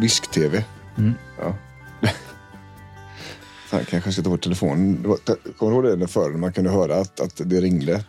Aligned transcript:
Visk-tv. 0.00 0.64
Mm. 0.98 1.14
Ja. 1.38 1.54
Fan, 3.68 3.84
kanske 3.84 4.06
jag 4.08 4.12
ska 4.14 4.22
ta 4.22 4.30
bort 4.30 4.42
telefonen. 4.42 5.02
Kommer 5.58 5.72
du 5.72 5.76
ihåg 5.76 5.84
det 5.84 5.96
när 5.96 6.06
förr 6.06 6.30
man 6.30 6.52
kunde 6.52 6.70
höra 6.70 6.96
att, 6.96 7.20
att 7.20 7.40
det 7.44 7.60
ringde? 7.60 8.04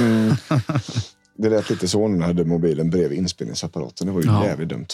Mm. 0.00 0.34
Det 1.40 1.48
lät 1.50 1.70
lite 1.70 1.88
så 1.88 2.08
när 2.08 2.18
man 2.18 2.26
hade 2.26 2.44
mobilen 2.44 2.90
bredvid 2.90 3.18
inspelningsapparaten. 3.18 4.06
Det 4.06 4.12
var 4.12 4.20
ju 4.20 4.26
Ja. 4.26 4.44
jävligt 4.46 4.68
dumt. 4.68 4.86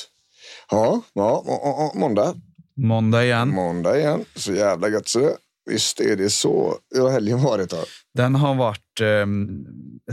Ja, 0.70 1.02
ja, 1.15 1.43
ja, 1.46 1.60
ja, 1.62 1.93
måndag. 2.01 2.35
Måndag 2.77 3.24
igen. 3.24 3.48
Måndag 3.48 3.98
igen. 3.98 4.24
Så 4.37 4.52
jävla 4.52 4.88
gött 4.88 5.09
så 5.09 5.19
det. 5.19 5.37
Visst 5.70 6.00
är 6.00 6.16
det 6.16 6.30
så. 6.30 6.78
Hur 6.95 7.00
har 7.02 7.10
helgen 7.10 7.42
varit 7.42 7.70
då? 7.70 7.84
Den 8.15 8.34
har 8.34 8.54
varit, 8.54 9.01
eh, 9.01 9.26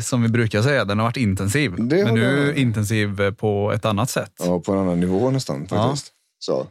som 0.01 0.21
vi 0.21 0.29
brukar 0.29 0.61
säga, 0.61 0.85
den 0.85 0.99
har 0.99 1.05
varit 1.05 1.17
intensiv. 1.17 1.71
Det 1.77 2.05
Men 2.05 2.15
nu 2.15 2.45
den. 2.45 2.55
intensiv 2.57 3.21
eh, 3.21 3.33
på 3.33 3.71
ett 3.71 3.85
annat 3.85 4.09
sätt. 4.09 4.33
Ja, 4.39 4.59
på 4.59 4.71
en 4.73 4.79
annan 4.79 4.99
nivå 4.99 5.31
nästan 5.31 5.67
Ja. 5.69 5.87
faktiskt. 5.87 6.13
Så. 6.39 6.67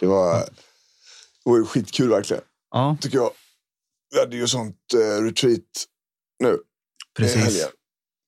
Det 0.00 0.06
var, 0.06 0.38
det 1.44 1.50
var 1.50 1.64
skitkul 1.64 2.08
verkligen. 2.08 2.42
Ja, 2.70 2.96
Tycker 3.00 3.16
jag. 3.18 3.30
Vi 4.14 4.20
hade 4.20 4.36
ju 4.36 4.46
sånt 4.46 4.76
eh, 4.94 5.22
retreat 5.24 5.62
nu. 6.42 6.52
i 6.54 6.58
precis. 7.16 7.44
helgen 7.44 7.68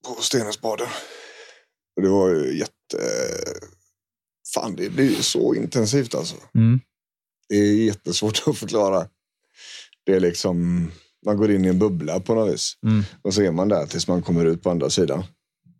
På 0.07 0.23
Stenungsbaden. 0.23 0.87
Och 1.97 2.03
det 2.03 2.09
var 2.09 2.29
ju 2.29 2.59
jätte... 2.59 2.99
Fan, 4.55 4.77
det 4.77 4.91
blir 4.91 5.09
ju 5.17 5.23
så 5.23 5.55
intensivt 5.55 6.15
alltså. 6.15 6.37
Mm. 6.55 6.81
Det 7.49 7.55
är 7.55 7.75
jättesvårt 7.85 8.43
att 8.47 8.59
förklara. 8.59 9.07
Det 10.07 10.13
är 10.13 10.21
liksom... 10.21 10.91
Man 11.27 11.37
går 11.37 11.51
in 11.51 11.65
i 11.65 11.69
en 11.69 11.79
bubbla 11.79 12.21
på 12.21 12.35
något 12.35 12.55
vis. 12.55 12.73
Mm. 12.87 13.03
Och 13.23 13.35
så 13.35 13.43
är 13.43 13.53
man 13.53 13.69
där 13.69 13.87
tills 13.87 14.09
man 14.09 14.23
kommer 14.23 14.45
ut 14.45 14.63
på 14.63 14.71
andra 14.71 14.91
sidan. 14.91 15.25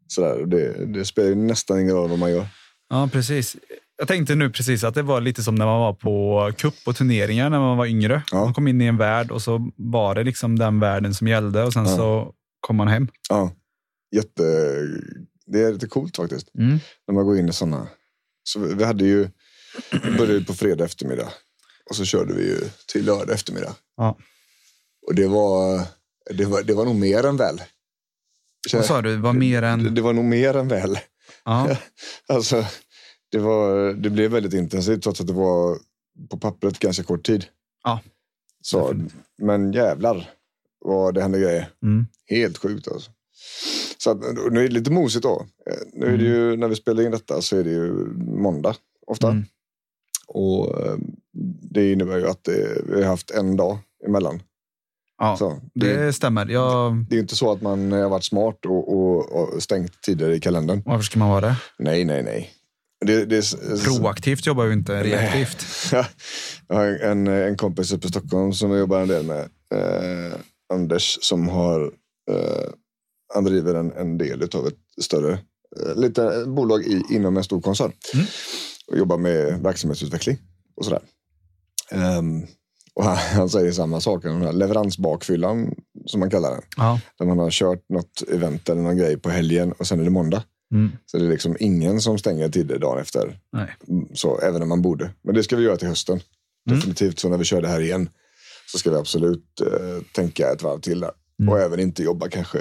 Sådär, 0.09 0.47
det, 0.47 0.87
det 0.87 1.05
spelar 1.05 1.35
nästan 1.35 1.81
ingen 1.81 1.95
roll 1.95 2.11
vad 2.11 2.19
man 2.19 2.31
gör. 2.31 2.47
Ja, 2.89 3.09
precis. 3.13 3.57
Jag 3.99 4.09
tänkte 4.09 4.35
nu 4.35 4.51
precis 4.51 4.85
att 4.85 4.95
det 4.95 5.03
var 5.03 5.21
lite 5.21 5.43
som 5.43 5.55
när 5.55 5.67
man 5.67 5.81
var 5.81 5.93
på 5.93 6.53
cup 6.59 6.75
och 6.87 6.97
turneringar 6.97 7.51
när 7.51 7.59
man 7.59 7.77
var 7.77 7.87
yngre. 7.87 8.23
Ja. 8.33 8.45
Man 8.45 8.55
kom 8.55 8.69
in 8.69 8.81
i 8.81 8.85
en 8.85 8.97
värld 8.97 9.31
och 9.31 9.43
så 9.43 9.71
var 9.77 10.15
det 10.15 10.25
liksom 10.25 10.59
den 10.59 10.81
världen 10.81 11.15
som 11.15 11.29
gällde 11.29 11.63
och 11.63 11.73
sen 11.73 11.87
Ja. 11.87 11.97
så 11.97 12.35
kom 12.61 12.77
man 12.77 12.89
hem. 12.89 13.09
Ja, 13.29 13.53
jätte... 14.17 14.43
Det 15.47 15.63
är 15.63 15.73
lite 15.73 15.87
coolt 15.87 16.17
faktiskt. 16.17 16.55
Mm. 16.59 16.79
När 17.07 17.15
man 17.15 17.25
går 17.25 17.39
in 17.39 17.49
i 17.49 17.53
sådana. 17.53 17.89
Så 18.45 18.61
vi 18.61 18.85
hade 18.85 19.05
ju... 19.05 19.29
Vi 20.05 20.19
började 20.19 20.45
på 20.45 20.55
fredag 20.55 20.85
eftermiddag. 20.85 21.29
Och 21.91 21.97
så 21.97 22.05
körde 22.05 22.35
vi 22.35 22.43
ju 22.43 22.59
till 22.93 23.05
lördag 23.05 23.35
eftermiddag. 23.35 23.75
Ja. 24.01 24.19
Och 25.07 25.15
det 25.15 25.27
var... 25.29 25.81
Det 26.31 26.45
var, 26.45 26.63
det 26.63 26.75
var 26.75 26.85
nog 26.85 26.95
mer 26.97 27.27
än 27.27 27.37
väl. 27.37 27.63
Vad 28.73 28.85
sa 28.85 29.03
du? 29.03 29.11
Det 29.17 29.23
var 29.23 29.33
mer 29.33 29.63
Det, 29.63 29.69
än... 29.69 29.95
det 29.95 30.01
var 30.03 30.13
nog 30.13 30.25
mer 30.25 30.57
än 30.57 30.69
väl. 30.69 30.99
Ja, 31.45 31.77
Alltså, 32.29 32.65
det, 33.33 33.39
var, 33.39 33.93
det 33.93 34.11
blev 34.11 34.31
väldigt 34.31 34.55
intensivt 34.55 35.03
trots 35.03 35.21
att 35.21 35.27
det 35.27 35.33
var 35.33 35.79
på 36.31 36.39
pappret 36.39 36.79
ganska 36.79 37.03
kort 37.03 37.27
tid. 37.27 37.45
Ja. 37.85 38.01
Så, 38.63 38.95
men 39.39 39.73
jävlar 39.73 40.31
vad 40.85 41.15
det 41.15 41.23
hände 41.23 41.41
grejer. 41.41 41.71
mm. 41.83 42.07
Helt 42.27 42.59
sjukt 42.59 42.89
alltså. 42.89 43.11
Så 43.99 44.11
att, 44.11 44.21
nu 44.53 44.61
är 44.65 44.69
det 44.69 44.75
lite 44.75 44.91
mosigt 44.91 45.23
då. 45.23 45.47
Eh, 45.71 45.77
Nu 45.93 46.07
är 46.07 46.19
det 46.19 46.25
ju, 46.25 46.57
när 46.57 46.69
vi 46.69 46.77
spelar 46.77 47.03
in 47.03 47.11
detta 47.11 47.43
så 47.43 47.57
är 47.57 47.65
det 47.65 47.71
ju 47.71 47.93
måndag 48.17 48.77
ofta. 49.07 49.31
Mm. 49.31 49.45
Och 50.27 50.81
eh, 50.87 50.97
det 51.73 51.93
innebär 51.93 52.19
ju 52.19 52.27
att 52.29 52.45
det, 52.45 52.83
vi 52.87 53.03
har 53.03 53.09
haft 53.09 53.31
en 53.31 53.57
dag 53.57 53.79
emellan. 54.07 54.43
ja 55.19 55.37
Så, 55.37 55.61
det, 55.75 55.97
det 55.97 56.13
stämmer. 56.13 56.47
Jag... 56.47 57.05
det 57.11 57.17
är 57.17 57.21
inte 57.21 57.37
så 57.37 57.53
att 57.53 57.63
man 57.63 57.93
har 57.93 58.09
varit 58.09 58.25
smart 58.25 58.67
och, 58.67 58.93
och, 58.93 59.33
och 59.33 59.63
stängt 59.63 60.03
tidigare 60.03 60.35
i 60.35 60.41
kalendern. 60.41 60.83
Varför 60.87 61.05
ska 61.05 61.19
man 61.19 61.29
vara 61.31 61.41
det? 61.41 61.57
Nej, 61.79 62.05
nej, 62.05 62.23
nej. 62.23 62.51
Det, 63.07 63.25
det, 63.25 63.45
Proaktivt 63.85 64.47
jobbar 64.47 64.65
ju 64.65 64.73
inte 64.73 65.03
reaktivt. 65.03 65.67
Jag 66.69 66.77
har 66.77 66.87
en, 66.87 67.27
en 67.27 67.57
kompis 67.57 67.93
uppe 67.93 68.07
i 68.07 68.11
Stockholm 68.11 68.53
som 68.53 68.71
jag 68.71 68.79
jobbar 68.79 69.01
en 69.01 69.09
del 69.09 69.27
med. 69.27 69.41
Eh, 69.75 70.39
Anders 70.73 71.19
som 71.21 71.49
har 71.49 71.93
eh, 72.31 72.71
han 73.35 73.45
driver 73.45 73.75
en, 73.75 73.93
en 73.93 74.19
del 74.19 74.43
av 74.43 74.67
ett 74.67 74.79
större 75.03 75.33
eh, 75.33 75.97
lite 75.97 76.45
bolag 76.47 76.83
i, 76.83 77.03
inom 77.11 77.37
en 77.37 77.45
stor 77.45 77.61
koncern. 77.61 77.93
Mm. 78.15 78.27
Och 78.87 78.99
jobbar 78.99 79.19
med 79.19 79.63
verksamhetsutveckling 79.63 80.39
och 80.77 80.85
sådär. 80.85 81.03
Ehm, 81.91 82.47
och 82.95 83.05
han, 83.05 83.17
han 83.17 83.49
säger 83.49 83.73
samma 83.73 84.01
sak, 84.01 84.23
den 84.23 84.43
här 84.43 84.53
leveransbakfyllan 84.53 85.75
som 86.07 86.21
man 86.21 86.31
kallar 86.31 86.51
den. 86.51 86.63
Ja. 86.77 87.01
Där 87.19 87.27
man 87.27 87.39
har 87.39 87.51
kört 87.51 87.89
något 87.89 88.23
event 88.29 88.69
eller 88.69 88.83
någon 88.83 88.97
grej 88.97 89.17
på 89.17 89.31
helgen 89.31 89.73
och 89.73 89.87
sen 89.87 90.01
är 90.01 90.05
det 90.05 90.11
måndag. 90.11 90.43
Mm. 90.75 90.93
Så 91.07 91.19
det 91.19 91.25
är 91.25 91.29
liksom 91.29 91.57
ingen 91.61 92.01
som 92.01 92.19
stänger 92.19 92.49
tider 92.49 92.79
dagen 92.79 92.99
efter. 92.99 93.39
Nej. 93.53 93.77
Mm, 93.89 94.09
Så 94.15 94.39
även 94.41 94.63
om 94.63 94.69
man 94.69 94.83
borde. 94.83 95.11
Men 95.25 95.35
det 95.35 95.43
ska 95.43 95.57
vi 95.57 95.63
göra 95.65 95.77
till 95.77 95.89
hösten. 95.89 96.21
Mm. 96.69 96.79
Definitivt. 96.79 97.19
Så 97.19 97.29
när 97.29 97.39
vi 97.39 97.45
kör 97.45 97.63
det 97.63 97.69
här 97.69 97.81
igen 97.81 98.09
så 98.73 98.79
ska 98.79 98.91
vi 98.91 98.97
absolut 98.97 99.61
eh, 99.61 100.03
tänka 100.15 100.53
ett 100.53 100.63
varv 100.63 100.81
till 100.81 101.01
där. 101.01 101.11
Mm. 101.41 101.53
Och 101.53 101.61
även 101.61 101.81
inte 101.81 102.03
jobba 102.03 102.29
kanske 102.29 102.59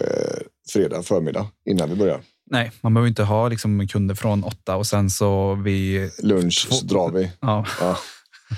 fredag 0.74 1.04
förmiddag 1.04 1.48
innan 1.70 1.90
vi 1.90 1.96
börjar. 1.96 2.22
Nej, 2.52 2.72
man 2.82 2.94
behöver 2.94 3.08
inte 3.08 3.24
ha 3.24 3.48
liksom 3.48 3.88
kunder 3.88 4.16
från 4.16 4.44
åtta 4.44 4.76
och 4.76 4.88
sen 4.88 5.10
så 5.10 5.56
vi... 5.56 6.10
Lunch 6.24 6.68
så 6.72 6.86
drar 6.86 7.12
vi. 7.12 7.32
Ja. 7.40 7.66
Ja. 7.82 7.98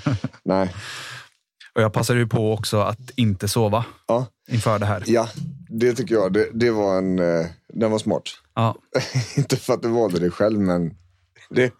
Nej. 0.44 0.74
Och 1.74 1.82
jag 1.82 1.92
passade 1.92 2.18
ju 2.18 2.26
på 2.26 2.52
också 2.52 2.80
att 2.80 3.10
inte 3.16 3.48
sova 3.48 3.84
Ja. 4.06 4.26
inför 4.48 4.78
det 4.78 4.86
här. 4.86 5.04
ja, 5.06 5.28
det 5.68 5.94
tycker 5.94 6.14
jag. 6.14 6.32
Det, 6.32 6.48
det 6.54 6.70
var 6.70 6.98
en, 6.98 7.18
eh, 7.18 7.46
den 7.68 7.90
var 7.90 7.98
smart. 7.98 8.22
Ja. 8.54 8.76
inte 9.36 9.56
för 9.56 9.74
att 9.74 9.82
du 9.82 9.88
valde 9.88 10.18
det 10.20 10.30
själv, 10.30 10.60
men 10.60 10.94
det, 11.50 11.72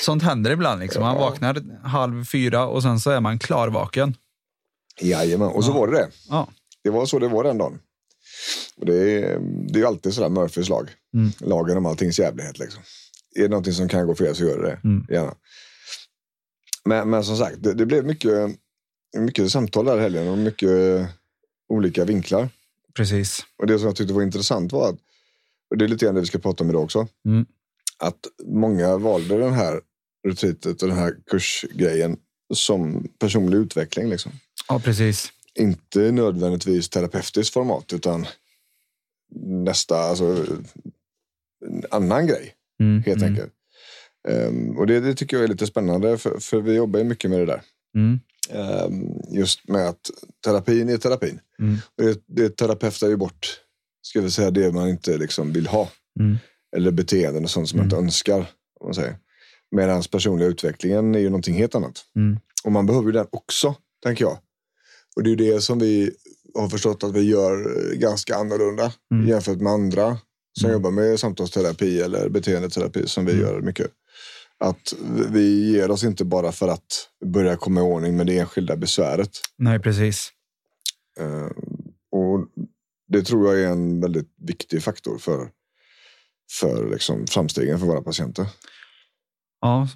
Sånt 0.00 0.22
händer 0.22 0.50
ibland. 0.50 0.80
Liksom. 0.80 1.02
Man 1.02 1.14
Ja. 1.14 1.20
vaknar 1.20 1.80
halv 1.88 2.24
fyra 2.24 2.66
och 2.66 2.82
sen 2.82 3.00
så 3.00 3.10
är 3.10 3.20
man 3.20 3.38
klarvaken. 3.38 4.16
jajamän. 5.00 5.48
Och 5.48 5.64
så 5.64 5.70
Ja. 5.70 5.74
var 5.74 5.86
det 5.86 5.92
det. 5.92 6.08
Ja. 6.28 6.48
Det 6.84 6.90
var 6.90 7.06
så 7.06 7.18
det 7.18 7.28
var 7.28 7.44
den 7.44 7.58
dagen. 7.58 7.78
Och 8.76 8.86
det, 8.86 8.94
är, 8.94 9.38
det 9.68 9.74
är 9.74 9.78
ju 9.78 9.86
alltid 9.86 10.14
sådär 10.14 10.28
Murphys 10.28 10.68
lag. 10.68 10.90
Mm. 11.14 11.30
Lagen 11.40 11.76
om 11.76 11.86
alltings 11.86 12.18
jävlighet. 12.18 12.58
Liksom. 12.58 12.82
Är 13.34 13.42
det 13.42 13.48
någonting 13.48 13.72
som 13.72 13.88
kan 13.88 14.06
gå 14.06 14.14
fel 14.14 14.34
så 14.36 14.44
gör 14.44 14.58
det 14.58 14.66
det. 14.68 14.80
Mm. 14.88 15.06
Gärna. 15.08 15.34
Men, 16.84 17.10
men 17.10 17.24
som 17.24 17.36
sagt, 17.36 17.56
det, 17.62 17.74
det 17.74 17.86
blev 17.86 18.04
mycket, 18.06 18.32
mycket 19.16 19.50
samtal 19.52 19.84
där 19.84 19.98
helgen 19.98 20.28
och 20.28 20.38
mycket 20.38 20.70
olika 21.68 22.04
vinklar. 22.04 22.48
Precis. 22.94 23.40
Och 23.58 23.66
det 23.66 23.78
som 23.78 23.86
jag 23.86 23.96
tyckte 23.96 24.14
var 24.14 24.22
intressant 24.22 24.72
var 24.72 24.88
att, 24.88 24.98
och 25.70 25.78
det 25.78 25.84
är 25.84 25.88
lite 25.88 26.04
grann 26.04 26.14
det 26.14 26.20
vi 26.20 26.26
ska 26.26 26.38
prata 26.38 26.64
om 26.64 26.70
idag 26.70 26.82
också, 26.82 27.08
Mm. 27.26 27.46
att 27.98 28.18
många 28.44 28.96
valde 28.96 29.38
den 29.38 29.52
här 29.52 29.80
retreatet 30.28 30.82
och 30.82 30.88
den 30.88 30.98
här 30.98 31.16
kursgrejen 31.30 32.16
som 32.54 33.08
personlig 33.18 33.58
utveckling. 33.58 34.08
Liksom. 34.08 34.32
Ja, 34.68 34.80
precis. 34.84 35.32
Inte 35.54 36.12
nödvändigtvis 36.12 36.88
terapeutiskt 36.88 37.54
format 37.54 37.92
utan 37.92 38.26
nästa, 39.64 39.96
alltså 39.98 40.46
en 41.66 41.84
annan 41.90 42.26
grej 42.26 42.54
Mm. 42.80 43.02
helt 43.02 43.22
mm. 43.22 43.32
enkelt. 43.32 43.52
Ehm, 44.28 44.78
och 44.78 44.86
det, 44.86 45.00
det 45.00 45.14
tycker 45.14 45.36
jag 45.36 45.44
är 45.44 45.48
lite 45.48 45.66
spännande 45.66 46.18
för, 46.18 46.40
för 46.40 46.60
vi 46.60 46.74
jobbar 46.74 46.98
ju 46.98 47.04
mycket 47.04 47.30
med 47.30 47.40
det 47.40 47.46
där. 47.46 47.62
Mm. 47.94 48.20
Ehm, 48.52 49.04
just 49.30 49.68
med 49.68 49.88
att 49.88 50.10
terapin 50.44 50.88
är 50.88 50.98
terapin. 50.98 51.40
Mm. 51.58 51.76
Och 51.98 52.04
det, 52.04 52.20
det 52.26 52.56
terapeutar 52.56 53.08
ju 53.08 53.16
bort, 53.16 53.60
ska 54.02 54.20
vi 54.20 54.30
säga, 54.30 54.50
det 54.50 54.72
man 54.72 54.88
inte 54.88 55.16
liksom 55.18 55.52
vill 55.52 55.66
ha. 55.66 55.88
Mm. 56.20 56.36
Eller 56.76 56.90
beteenden 56.90 57.44
och 57.44 57.50
sånt 57.50 57.68
som 57.68 57.76
man 57.76 57.86
inte 57.86 57.96
önskar. 57.96 58.38
Om 58.80 58.86
man 58.86 58.94
säger. 58.94 59.16
Medan 59.76 60.02
personliga 60.02 60.48
utvecklingen 60.48 61.14
är 61.14 61.18
ju 61.18 61.28
någonting 61.28 61.54
helt 61.54 61.74
annat. 61.74 62.04
Mm. 62.16 62.38
Och 62.64 62.72
man 62.72 62.86
behöver 62.86 63.06
ju 63.06 63.12
den 63.12 63.26
också, 63.30 63.74
tänker 64.04 64.24
jag. 64.24 64.38
Och 65.16 65.22
det 65.22 65.28
är 65.28 65.36
ju 65.36 65.52
det 65.52 65.60
som 65.60 65.78
vi 65.78 66.10
har 66.54 66.68
förstått 66.68 67.04
att 67.04 67.12
vi 67.14 67.20
gör 67.22 67.52
eh, 67.92 67.98
ganska 67.98 68.36
annorlunda 68.36 68.92
Mm. 69.14 69.28
jämfört 69.28 69.60
med 69.60 69.72
andra 69.72 70.18
som 70.58 70.64
Mm. 70.70 70.72
jobbar 70.72 70.90
med 70.90 71.20
samtalsterapi 71.20 72.00
eller 72.00 72.28
beteendeterapi 72.28 73.06
som 73.06 73.24
vi 73.24 73.32
Mm. 73.32 73.44
gör 73.44 73.60
mycket. 73.60 73.90
Att 74.64 74.94
vi 75.30 75.72
ger 75.72 75.90
oss 75.90 76.04
inte 76.04 76.24
bara 76.24 76.52
för 76.52 76.68
att 76.68 77.08
börja 77.24 77.56
komma 77.56 77.80
i 77.80 77.82
ordning 77.82 78.16
med 78.16 78.26
det 78.26 78.38
enskilda 78.38 78.76
besväret. 78.76 79.30
Nej, 79.56 79.78
precis. 79.78 80.32
Eh, 81.18 81.48
det 83.08 83.22
tror 83.22 83.48
jag 83.54 83.64
är 83.64 83.68
en 83.72 84.00
väldigt 84.00 84.28
viktig 84.46 84.82
faktor 84.82 85.18
för, 85.18 85.48
för 86.60 86.90
liksom 86.90 87.26
framstegen 87.26 87.78
för 87.78 87.86
våra 87.86 88.02
patienter. 88.02 88.46
Ja, 89.60 89.88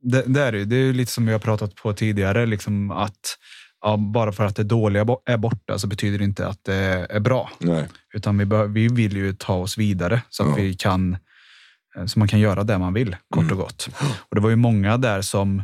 det, 0.00 0.22
det 0.26 0.40
är 0.40 0.52
det. 0.52 0.64
Det 0.64 0.76
är 0.76 0.92
lite 0.92 1.12
som 1.12 1.26
vi 1.26 1.32
har 1.32 1.38
pratat 1.38 1.74
på 1.74 1.92
tidigare, 1.92 2.46
liksom 2.46 2.90
att 2.90 3.38
ja, 3.80 3.96
bara 3.96 4.32
för 4.32 4.44
att 4.44 4.56
det 4.56 4.64
dåliga 4.64 5.06
är 5.24 5.36
borta 5.36 5.78
så 5.78 5.86
betyder 5.86 6.18
det 6.18 6.24
inte 6.24 6.46
att 6.46 6.64
det 6.64 7.06
är 7.10 7.20
bra. 7.20 7.50
Nej. 7.58 7.88
Utan 8.14 8.38
vi, 8.38 8.44
bör, 8.44 8.66
vi 8.66 8.88
vill 8.88 9.16
ju 9.16 9.32
ta 9.34 9.54
oss 9.54 9.78
vidare 9.78 10.22
så 10.28 10.42
att 10.42 10.48
Ja. 10.48 10.54
vi 10.54 10.74
kan 10.74 11.16
så 12.06 12.18
man 12.18 12.28
kan 12.28 12.40
göra 12.40 12.64
det 12.64 12.78
man 12.78 12.92
vill, 12.94 13.16
kort 13.34 13.44
Mm. 13.44 13.52
och 13.52 13.64
gott. 13.64 13.88
Och 14.28 14.34
det 14.36 14.40
var 14.40 14.50
ju 14.50 14.56
många 14.56 14.96
där 14.96 15.22
som, 15.22 15.62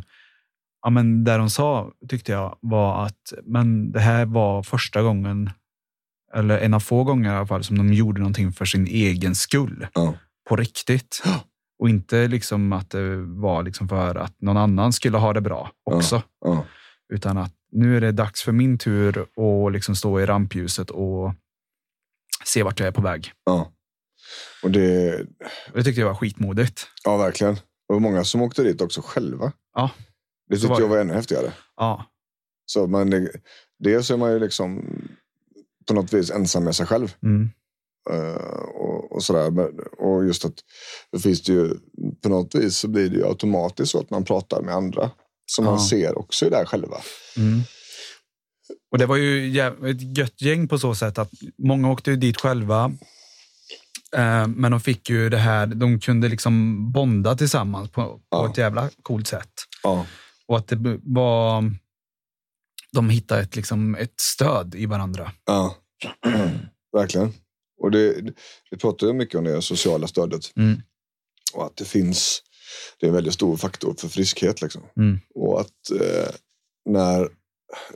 ja 0.81 0.89
men 0.89 1.23
där 1.23 1.37
de 1.37 1.49
sa, 1.49 1.91
tyckte 2.09 2.31
jag, 2.31 2.57
var 2.61 3.05
att 3.05 3.33
men 3.43 3.91
det 3.91 3.99
här 3.99 4.25
var 4.25 4.63
första 4.63 5.01
gången, 5.01 5.49
eller 6.33 6.59
en 6.59 6.73
av 6.73 6.79
få 6.79 7.03
gånger 7.03 7.33
i 7.33 7.35
alla 7.35 7.47
fall, 7.47 7.63
som 7.63 7.77
de 7.77 7.93
gjorde 7.93 8.19
någonting 8.19 8.51
för 8.51 8.65
sin 8.65 8.87
egen 8.87 9.35
skull. 9.35 9.87
Ja. 9.93 10.13
På 10.49 10.55
riktigt. 10.55 11.23
Och 11.79 11.89
inte 11.89 12.27
liksom 12.27 12.73
att 12.73 12.89
det 12.89 13.17
var 13.17 13.63
liksom 13.63 13.87
för 13.89 14.15
att 14.15 14.41
någon 14.41 14.57
annan 14.57 14.93
skulle 14.93 15.17
ha 15.17 15.33
det 15.33 15.41
bra 15.41 15.71
också. 15.83 16.21
Ja. 16.45 16.65
Utan 17.13 17.37
att 17.37 17.53
nu 17.71 17.97
är 17.97 18.01
det 18.01 18.11
dags 18.11 18.43
för 18.43 18.51
min 18.51 18.77
tur 18.77 19.17
att 19.19 19.73
liksom 19.73 19.95
stå 19.95 20.19
i 20.19 20.25
rampljuset 20.25 20.89
och 20.89 21.33
se 22.45 22.63
vart 22.63 22.79
jag 22.79 22.87
är 22.87 22.91
på 22.91 23.01
väg. 23.01 23.31
Ja. 23.45 23.71
Och 24.63 24.71
det, 24.71 25.17
Det 25.73 25.83
tyckte 25.83 26.01
jag 26.01 26.07
var 26.07 26.15
skitmodigt. 26.15 26.87
ja, 27.03 27.17
verkligen. 27.17 27.55
Det 27.55 27.93
var 27.93 27.99
många 27.99 28.23
som 28.23 28.41
åkte 28.41 28.63
dit 28.63 28.81
också 28.81 29.01
själva. 29.01 29.51
Ja. 29.75 29.91
Det 30.49 30.55
tyckte 30.55 30.67
var 30.67 30.79
jag 30.79 30.89
det. 30.89 30.93
var 30.95 31.01
ännu 31.01 31.13
häftigare. 31.13 31.53
Ja, 31.77 32.05
Så 32.65 32.87
man, 32.87 33.09
det- 33.09 33.31
dels 33.79 34.11
är 34.11 34.17
man 34.17 34.31
ju 34.31 34.39
liksom 34.39 34.85
på 35.87 35.93
något 35.93 36.13
vis 36.13 36.31
ensam 36.31 36.63
med 36.63 36.75
sig 36.75 36.85
själv. 36.85 37.15
mm. 37.23 37.49
eh, 38.09 38.35
och, 38.75 39.11
och 39.11 39.23
sådär. 39.23 39.51
Men- 39.51 39.79
Och 39.97 40.25
just 40.25 40.45
att 40.45 40.53
det 41.11 41.19
finns 41.19 41.41
det 41.43 41.53
ju, 41.53 41.69
på 42.23 42.29
något 42.29 42.55
vis 42.55 42.77
så 42.77 42.87
blir 42.87 43.09
det 43.09 43.15
ju 43.15 43.25
automatiskt 43.27 43.91
så 43.91 43.99
att 43.99 44.09
man 44.09 44.25
pratar 44.25 44.61
med 44.61 44.75
andra. 44.75 45.11
Som 45.45 45.65
man 45.65 45.73
Ja. 45.73 45.87
ser 45.89 46.17
också 46.17 46.45
är 46.45 46.49
där 46.49 46.65
själva. 46.65 46.97
Mm. 47.37 47.59
Och 48.91 48.97
det 48.97 49.05
var 49.05 49.15
ju 49.15 49.59
ett 49.89 50.17
gött 50.17 50.41
gäng 50.41 50.67
på 50.67 50.77
så 50.79 50.95
sätt 50.95 51.17
att 51.17 51.31
många 51.57 51.91
åkte 51.91 52.15
dit 52.15 52.37
själva. 52.41 52.91
Eh, 54.15 54.47
men 54.47 54.71
de 54.71 54.79
fick 54.79 55.09
ju 55.09 55.29
det 55.29 55.37
här, 55.37 55.67
de 55.67 55.99
kunde 55.99 56.27
liksom 56.29 56.91
bonda 56.91 57.35
tillsammans 57.35 57.89
på, 57.89 58.03
på 58.03 58.21
Ja. 58.29 58.49
ett 58.51 58.57
jävla 58.57 58.89
coolt 59.01 59.27
sätt. 59.27 59.51
Ja. 59.83 60.05
Och 60.47 60.57
att 60.57 60.67
det 60.67 60.99
var, 61.03 61.63
de 62.91 63.09
hittade 63.09 63.41
ett, 63.41 63.55
liksom, 63.55 63.95
ett 63.95 64.19
stöd 64.21 64.75
i 64.75 64.85
varandra. 64.85 65.31
Ja, 65.45 65.75
verkligen. 66.93 67.33
Och 67.81 67.91
det, 67.91 68.15
vi 68.71 68.77
pratar 68.77 69.07
ju 69.07 69.13
mycket 69.13 69.35
om 69.35 69.43
det 69.43 69.61
sociala 69.61 70.07
stödet. 70.07 70.57
Mm. 70.57 70.81
Och 71.53 71.65
att 71.65 71.75
det 71.75 71.85
finns, 71.85 72.41
det 72.99 73.05
är 73.05 73.07
en 73.07 73.15
väldigt 73.15 73.33
stor 73.33 73.57
faktor 73.57 73.95
för 73.97 74.07
friskhet. 74.07 74.61
Liksom. 74.61 74.81
Mm. 74.97 75.19
Och 75.35 75.61
att 75.61 75.91
eh, 76.01 76.35
när, 76.89 77.29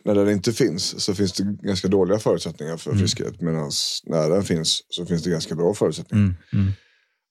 när 0.03 0.15
den 0.15 0.29
inte 0.29 0.53
finns 0.53 1.03
så 1.03 1.15
finns 1.15 1.33
det 1.33 1.43
ganska 1.43 1.87
dåliga 1.87 2.19
förutsättningar 2.19 2.77
för 2.77 2.91
Mm. 2.91 2.99
friskhet. 2.99 3.41
Medan 3.41 3.71
när 4.05 4.29
den 4.29 4.43
finns 4.43 4.81
så 4.89 5.05
finns 5.05 5.23
det 5.23 5.29
ganska 5.29 5.55
bra 5.55 5.73
förutsättningar. 5.73 6.23
Mm. 6.23 6.35
Mm. 6.53 6.71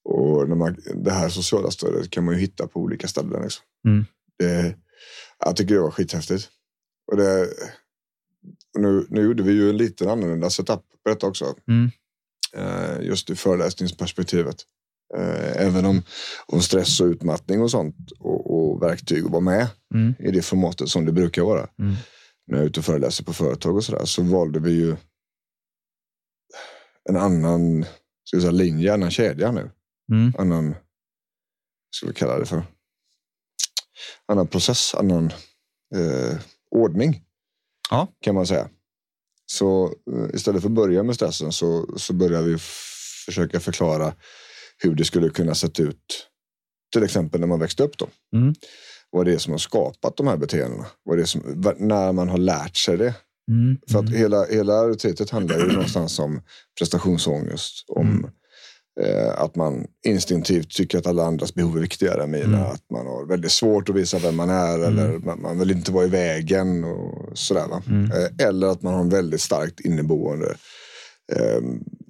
Och 0.05 0.49
när 0.49 0.57
man, 0.57 0.77
det 1.05 1.11
här 1.13 1.29
sociala 1.29 1.71
stödet 1.71 2.11
kan 2.11 2.25
man 2.25 2.35
ju 2.35 2.41
hitta 2.41 2.67
på 2.67 2.81
olika 2.81 3.09
ställen. 3.09 3.43
Liksom. 3.43 3.65
Mm. 3.89 4.05
Det, 4.39 4.77
jag 5.45 5.57
tycker 5.57 5.75
det 5.75 5.81
var 5.81 5.91
skithäftigt. 5.91 6.49
Och 7.13 7.17
det, 7.17 7.49
nu, 8.79 9.07
nu 9.11 9.23
gjorde 9.23 9.43
vi 9.43 9.53
ju 9.53 9.71
en 9.71 9.77
liten 9.77 10.09
annorlunda 10.09 10.51
setup 10.51 10.81
på 11.05 11.09
detta 11.11 11.27
också. 11.27 11.55
Eh, 12.57 13.01
just 13.07 13.31
i 13.31 13.35
föreläsningsperspektivet. 13.35 14.57
Eh, 15.17 15.67
även 15.67 15.85
om, 15.85 16.03
om 16.47 16.63
stress 16.63 17.01
och 17.01 17.07
utmattning 17.07 17.61
och 17.63 17.71
sånt 17.71 17.97
och, 18.19 18.55
och 18.73 18.83
verktyg 18.83 19.25
var 19.25 19.41
med 19.41 19.67
Mm. 19.95 20.15
i 20.19 20.31
det 20.31 20.43
formatet 20.43 20.89
som 20.89 21.05
det 21.05 21.13
brukar 21.13 21.43
vara. 21.43 21.69
När 22.49 22.57
jag 22.59 22.65
är 22.65 22.69
ute 22.69 22.81
och 22.81 22.87
föreläser 22.87 23.25
på 23.25 23.33
företag 23.33 23.77
och 23.77 23.85
sådär 23.85 24.05
så 24.05 24.23
valde 24.23 24.61
vi 24.61 24.71
ju 24.71 24.97
en 27.09 27.17
annan 27.17 27.85
ska 28.25 28.37
vi 28.37 28.41
säga, 28.41 28.53
linje, 28.53 28.89
en 28.89 28.95
annan 28.95 29.11
kedja 29.11 29.53
nu. 29.53 29.71
Mm. 30.13 30.33
Annan, 30.39 30.75
ska 31.91 32.07
vi 32.07 32.13
kalla 32.13 32.39
det 32.39 32.47
för? 32.47 32.63
Annan 34.27 34.47
process, 34.47 34.95
annan 34.95 35.33
eh, 35.95 36.39
ordning 36.71 37.25
Ja. 37.91 38.09
kan 38.21 38.35
man 38.35 38.47
säga. 38.47 38.69
Så 39.47 39.87
eh, 39.87 40.35
istället 40.35 40.63
för 40.63 40.69
att 40.69 40.75
börja 40.75 41.03
med 41.03 41.15
stressen 41.15 41.53
så, 41.53 41.99
så 41.99 42.13
börjar 42.13 42.43
vi 42.43 42.59
försöka 43.27 43.61
förklara 43.61 44.15
hur 44.79 44.95
det 44.95 45.05
skulle 45.05 45.31
kunna 45.31 45.55
sett 45.55 45.81
ut. 45.81 46.29
Till 46.93 47.03
exempel 47.03 47.41
när 47.41 47.47
man 47.47 47.61
växte 47.61 47.83
upp 47.83 47.99
då. 47.99 48.09
Mm. 48.33 48.55
Vad 49.11 49.27
det 49.27 49.33
är 49.35 49.39
som 49.39 49.53
har 49.53 49.59
skapat 49.59 50.17
de 50.17 50.27
här 50.27 50.37
beteendena. 50.37 50.87
Vad 51.05 51.19
det 51.19 51.27
som, 51.27 51.41
när 51.79 52.13
man 52.13 52.29
har 52.29 52.39
lärt 52.39 52.77
sig 52.77 52.97
det. 52.97 53.15
Mm. 53.51 53.77
För 53.91 53.99
att 53.99 54.11
hela, 54.11 54.45
hela 54.45 54.89
retreatet 54.89 55.31
handlar 55.31 55.59
ju 55.59 55.67
någonstans 55.73 56.19
om 56.19 56.41
prestationsångest. 56.79 57.85
Om 57.89 58.07
Mm. 58.09 58.31
eh, 59.01 59.41
att 59.41 59.57
man 59.57 59.87
instinktivt 60.07 60.71
tycker 60.71 60.99
att 60.99 61.07
alla 61.07 61.25
andras 61.25 61.55
behov 61.55 61.77
är 61.77 61.81
viktigare 61.81 62.23
än 62.23 62.31
mina. 62.31 62.45
Mm. 62.59 62.71
Att 62.73 62.83
man 62.93 63.07
har 63.07 63.27
väldigt 63.27 63.53
svårt 63.53 63.89
att 63.89 63.95
visa 63.97 64.19
vem 64.19 64.37
man 64.37 64.51
är. 64.51 64.79
Eller 64.79 65.19
man, 65.19 65.43
man 65.43 65.59
vill 65.59 65.71
inte 65.71 65.93
vara 65.93 66.05
i 66.05 66.09
vägen. 66.09 66.85
och 66.85 67.39
sådär? 67.39 67.67
Mm. 67.87 68.11
Eh, 68.13 68.47
eller 68.49 68.67
att 68.67 68.83
man 68.83 68.95
har 68.95 69.01
en 69.01 69.09
väldigt 69.09 69.41
starkt 69.41 69.81
inneboende, 69.81 70.55
eh, 71.33 71.61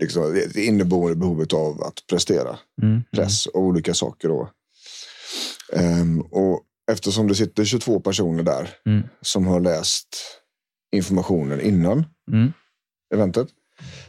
liksom, 0.01 0.43
inneboende 0.55 1.17
behovet 1.17 1.53
av 1.53 1.83
att 1.83 2.05
prestera 2.11 2.59
Mm. 2.83 3.03
press 3.15 3.47
och 3.47 3.61
olika 3.63 3.95
saker. 3.95 4.29
Då. 4.29 4.51
Ehm, 5.73 6.21
och 6.21 6.63
eftersom 6.91 7.29
det 7.29 7.35
sitter 7.35 7.65
22 7.65 8.01
personer 8.01 8.43
där 8.43 8.71
Mm. 8.87 9.03
som 9.21 9.47
har 9.47 9.61
läst 9.61 10.09
informationen 10.93 11.61
innan 11.61 12.05
Mm. 12.33 12.53
eventet 13.15 13.49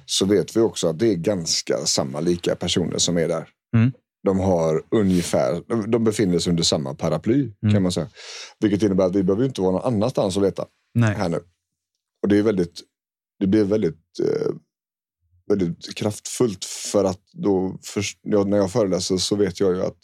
så 0.06 0.26
vet 0.26 0.56
vi 0.58 0.62
också 0.62 0.88
att 0.88 1.00
det 1.00 1.08
är 1.08 1.16
ganska 1.16 1.78
samma 1.86 2.20
lika 2.20 2.56
personer 2.56 2.98
som 2.98 3.18
är 3.18 3.28
där. 3.28 3.50
Mm. 3.76 3.92
De 4.24 4.40
har 4.40 4.84
ungefär, 4.92 5.64
de- 5.88 6.04
befinner 6.04 6.40
sig 6.40 6.50
under 6.52 6.64
samma 6.64 6.94
paraply 6.96 7.54
Mm. 7.64 7.74
kan 7.74 7.84
man 7.84 7.92
säga. 7.92 8.10
Vilket 8.60 8.84
innebär 8.84 9.06
att 9.06 9.16
vi 9.16 9.24
behöver 9.24 9.46
inte 9.46 9.62
vara 9.62 9.72
någon 9.72 9.94
annanstans 9.94 10.38
och 10.38 10.44
leta 10.44 10.66
Nej. 10.94 11.16
här 11.16 11.30
nu. 11.30 11.40
Och 12.22 12.28
det 12.30 12.38
är 12.38 12.44
väldigt, 12.44 12.82
det 13.40 13.48
blir 13.48 13.64
väldigt, 13.64 14.20
eh, 14.24 14.52
väldigt 15.50 15.96
kraftfullt 15.96 16.66
för 16.66 17.04
att 17.04 17.22
då, 17.34 17.78
först, 17.84 18.20
ja, 18.22 18.44
när 18.44 18.58
jag 18.58 18.72
föreläser 18.72 19.18
så 19.18 19.36
vet 19.36 19.60
jag 19.60 19.76
ju 19.76 19.82
att 19.84 20.00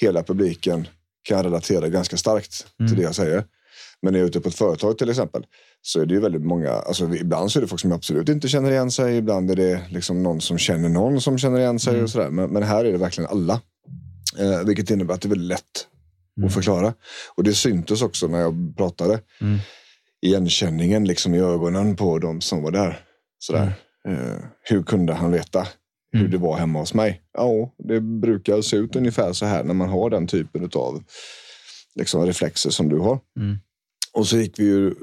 hela 0.00 0.22
publiken 0.22 0.88
kan 1.22 1.42
relatera 1.42 1.88
ganska 1.88 2.16
starkt 2.16 2.66
Mm. 2.80 2.88
till 2.88 2.98
det 2.98 3.04
jag 3.04 3.14
säger. 3.14 3.44
Men 4.02 4.12
när 4.12 4.20
jag 4.20 4.24
är 4.24 4.28
ute 4.28 4.40
på 4.40 4.48
ett 4.48 4.54
företag 4.54 4.98
till 4.98 5.10
exempel 5.10 5.46
så 5.82 6.00
är 6.00 6.06
det 6.06 6.14
ju 6.14 6.20
väldigt 6.20 6.42
många, 6.44 6.70
alltså 6.70 7.14
ibland 7.14 7.52
så 7.52 7.58
är 7.58 7.60
det 7.60 7.66
folk 7.68 7.80
som 7.80 7.92
absolut 7.92 8.28
inte 8.28 8.48
känner 8.48 8.70
igen 8.70 8.90
sig, 8.90 9.16
ibland 9.16 9.50
är 9.50 9.56
det 9.56 9.80
liksom 9.90 10.22
någon 10.22 10.40
som 10.40 10.58
känner 10.58 10.88
någon 10.88 11.20
som 11.20 11.38
känner 11.38 11.58
igen 11.60 11.78
sig 11.78 11.92
Mm. 11.92 12.04
och 12.04 12.10
sådär. 12.10 12.30
Men, 12.30 12.50
men 12.50 12.62
här 12.62 12.84
är 12.84 12.92
det 12.92 12.98
verkligen 12.98 13.30
alla. 13.30 13.60
Eh, 14.38 14.64
vilket 14.66 14.90
innebär 14.90 15.14
att 15.14 15.20
det 15.20 15.26
är 15.26 15.30
väldigt 15.30 15.48
lätt 15.48 15.86
Mm. 16.36 16.46
att 16.46 16.54
förklara. 16.54 16.94
Och 17.34 17.44
det 17.44 17.54
syntes 17.54 18.02
också 18.02 18.26
när 18.26 18.38
jag 18.40 18.74
pratade 18.76 19.20
Mm. 19.40 19.58
igenkänningen 20.22 21.04
liksom 21.04 21.34
i 21.34 21.38
ögonen 21.40 21.96
på 21.96 22.18
de 22.18 22.40
som 22.40 22.62
var 22.62 22.70
där. 22.70 23.04
Sådär. 23.38 23.72
Eh, 24.08 24.36
hur 24.62 24.82
kunde 24.82 25.12
han 25.14 25.32
veta 25.32 25.66
hur 26.12 26.20
Mm. 26.20 26.30
det 26.30 26.38
var 26.38 26.56
hemma 26.58 26.78
hos 26.78 26.94
mig? 26.94 27.22
Ja, 27.32 27.74
det 27.78 28.00
brukar 28.00 28.62
se 28.62 28.76
ut 28.76 28.96
ungefär 28.96 29.32
så 29.32 29.46
här 29.46 29.64
när 29.64 29.74
man 29.74 29.88
har 29.88 30.10
den 30.10 30.26
typen 30.26 30.70
av 30.74 31.02
liksom, 31.94 32.26
reflexer 32.26 32.70
som 32.70 32.88
du 32.88 32.98
har. 32.98 33.18
Mm. 33.36 33.58
Och 34.12 34.26
så 34.26 34.36
gick 34.36 34.58
vi 34.58 34.64
ju 34.64 34.94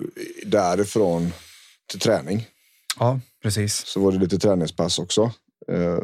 därifrån 0.46 1.32
till 1.92 2.00
träning. 2.00 2.46
Ja, 3.00 3.20
precis. 3.44 3.76
Så 3.86 4.00
var 4.00 4.12
det 4.12 4.18
lite 4.18 4.38
träningspass 4.40 5.00
också. 5.00 5.32
Eh, 5.72 6.00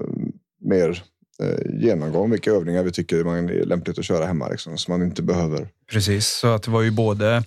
mer 0.62 1.04
eh, 1.44 1.82
genomgång 1.82 2.32
vilka 2.32 2.52
övningar 2.52 2.84
vi 2.84 2.92
tycker 2.92 3.24
man 3.24 3.50
är 3.50 3.66
lämpligt 3.66 4.00
att 4.00 4.06
köra 4.06 4.26
hemma. 4.26 4.50
Liksom, 4.50 4.78
så 4.78 4.92
man 4.92 5.02
inte 5.04 5.22
behöver. 5.24 5.68
Precis, 5.92 6.28
så 6.28 6.48
att 6.48 6.64
det 6.64 6.72
var 6.72 6.82
ju 6.82 6.92
både 6.92 7.44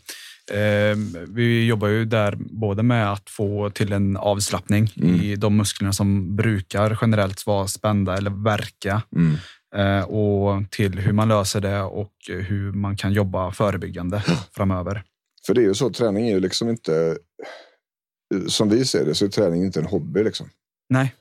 vi 1.29 1.67
jobbar 1.67 1.89
ju 1.89 2.05
där 2.05 2.37
både 2.39 2.83
med 2.83 3.13
att 3.13 3.31
få 3.31 3.71
till 3.71 3.93
en 3.93 4.17
avslappning 4.17 4.87
i 5.23 5.37
de 5.37 5.57
musklerna 5.57 5.93
som 5.93 6.37
brukar 6.37 6.99
generellt 7.01 7.47
vara 7.47 7.67
spända 7.67 8.17
eller 8.17 8.45
verka 8.45 9.03
eh, 9.77 10.05
och 10.05 10.71
till 10.71 10.99
hur 10.99 11.13
man 11.13 11.29
löser 11.29 11.61
det 11.61 11.83
och 11.83 12.13
hur 12.29 12.73
man 12.73 12.97
kan 12.97 13.13
jobba 13.13 13.53
förebyggande 13.53 14.23
framöver. 14.57 15.03
För 15.47 15.55
det 15.55 15.61
är 15.61 15.65
ju 15.65 15.75
så, 15.75 15.91
träning 15.91 16.29
är 16.29 16.35
ju 16.35 16.41
liksom 16.41 16.69
inte, 16.69 17.19
som 18.49 18.69
vi 18.69 18.85
ser 18.85 19.05
det 19.05 19.15
så 19.15 19.25
är 19.25 19.29
träning 19.29 19.65
inte 19.65 19.81
en 19.81 19.87
hobby. 19.87 20.25
Liksom. 20.25 20.49
Nej. 20.89 21.15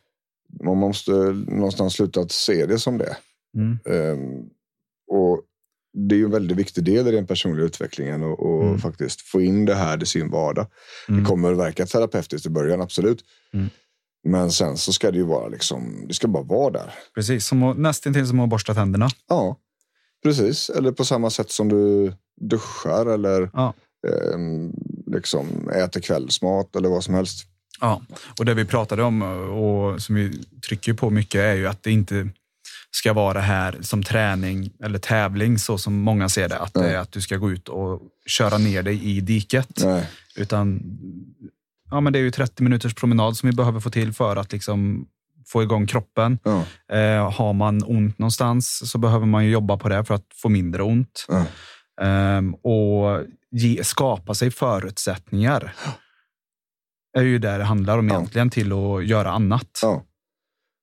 Man 0.63 0.77
måste 0.77 1.11
någonstans 1.11 1.93
sluta 1.93 2.19
att 2.19 2.31
se 2.31 2.65
det 2.65 2.79
som 2.79 2.97
det. 2.97 3.17
Mm. 3.57 3.79
Ehm, 3.85 4.49
och 5.07 5.41
det 5.95 6.15
är 6.15 6.17
ju 6.19 6.25
en 6.25 6.31
väldigt 6.31 6.57
viktig 6.57 6.83
del 6.83 7.07
i 7.07 7.11
den 7.11 7.27
personliga 7.27 7.65
utvecklingen 7.65 8.23
och, 8.23 8.39
och 8.39 8.63
Mm. 8.67 8.79
faktiskt 8.79 9.21
få 9.21 9.41
in 9.41 9.65
det 9.65 9.75
här 9.75 10.03
i 10.03 10.05
sin 10.05 10.29
vardag. 10.31 10.67
Mm. 11.09 11.19
Det 11.23 11.27
kommer 11.29 11.51
att 11.51 11.57
verka 11.57 11.85
terapeutiskt 11.85 12.45
i 12.47 12.49
början, 12.49 12.81
absolut. 12.81 13.23
Mm. 13.53 13.69
Men 14.27 14.51
sen 14.51 14.77
så 14.77 14.93
ska 14.93 15.11
det 15.11 15.17
ju 15.17 15.23
vara 15.23 15.47
liksom, 15.47 16.05
det 16.07 16.13
ska 16.13 16.27
bara 16.27 16.43
vara 16.43 16.71
där. 16.71 16.93
Precis, 17.15 17.45
som 17.47 17.63
att, 17.63 17.77
nästintill 17.77 18.27
som 18.27 18.39
att 18.39 18.49
borsta 18.49 18.73
tänderna. 18.73 19.09
Ja, 19.29 19.57
precis. 20.23 20.69
Eller 20.69 20.91
på 20.91 21.05
samma 21.05 21.29
sätt 21.29 21.51
som 21.51 21.69
du 21.69 22.13
duschar 22.41 23.05
eller 23.05 23.49
Ja. 23.53 23.73
eh, 24.07 24.37
liksom 25.15 25.69
äter 25.69 26.01
kvällsmat 26.01 26.75
eller 26.75 26.89
vad 26.89 27.03
som 27.03 27.13
helst. 27.13 27.45
Ja, 27.81 28.01
och 28.39 28.45
det 28.45 28.53
vi 28.53 28.65
pratade 28.65 29.03
om 29.03 29.21
och 29.51 30.01
som 30.01 30.15
vi 30.15 30.43
trycker 30.67 30.93
på 30.93 31.09
mycket 31.09 31.39
är 31.41 31.53
ju 31.53 31.67
att 31.67 31.83
det 31.83 31.91
inte 31.91 32.29
ska 32.95 33.13
vara 33.13 33.41
här 33.41 33.77
som 33.81 34.03
träning 34.03 34.71
eller 34.83 34.99
tävling 34.99 35.59
så 35.59 35.77
som 35.77 35.93
många 35.93 36.29
ser 36.29 36.49
det. 36.49 36.59
Att 36.59 36.73
det 36.73 36.89
är 36.89 36.97
att 36.97 37.11
du 37.11 37.21
ska 37.21 37.37
gå 37.37 37.51
ut 37.51 37.69
och 37.69 38.01
köra 38.25 38.57
ner 38.57 38.83
dig 38.83 39.03
i 39.05 39.21
diket. 39.21 39.83
Nej. 39.83 40.09
Utan 40.35 40.81
ja, 41.91 42.01
men 42.01 42.13
det 42.13 42.19
är 42.19 42.23
ju 42.23 42.31
30 42.31 42.63
minuters 42.63 42.93
promenad 42.93 43.37
som 43.37 43.49
vi 43.49 43.55
behöver 43.55 43.79
få 43.79 43.89
till 43.89 44.13
för 44.13 44.35
att 44.35 44.51
liksom 44.51 45.07
få 45.47 45.63
igång 45.63 45.87
kroppen. 45.87 46.39
Ja. 46.43 46.63
Eh, 46.97 47.31
har 47.33 47.53
man 47.53 47.83
ont 47.83 48.19
någonstans 48.19 48.91
så 48.91 48.97
behöver 48.97 49.25
man 49.25 49.45
ju 49.45 49.51
jobba 49.51 49.77
på 49.77 49.89
det 49.89 50.05
för 50.05 50.13
att 50.13 50.25
få 50.35 50.49
mindre 50.49 50.83
ont. 50.83 51.25
Ja. 51.27 51.45
Ehm, 52.05 52.53
och 52.53 53.23
ge, 53.51 53.83
skapa 53.83 54.33
sig 54.33 54.51
förutsättningar. 54.51 55.73
är 57.17 57.23
ju 57.23 57.39
det 57.39 57.57
det 57.57 57.63
handlar 57.63 57.97
om 57.97 58.07
Ja. 58.09 58.15
egentligen 58.15 58.49
till 58.49 58.71
att 58.73 59.05
göra 59.05 59.31
annat. 59.31 59.79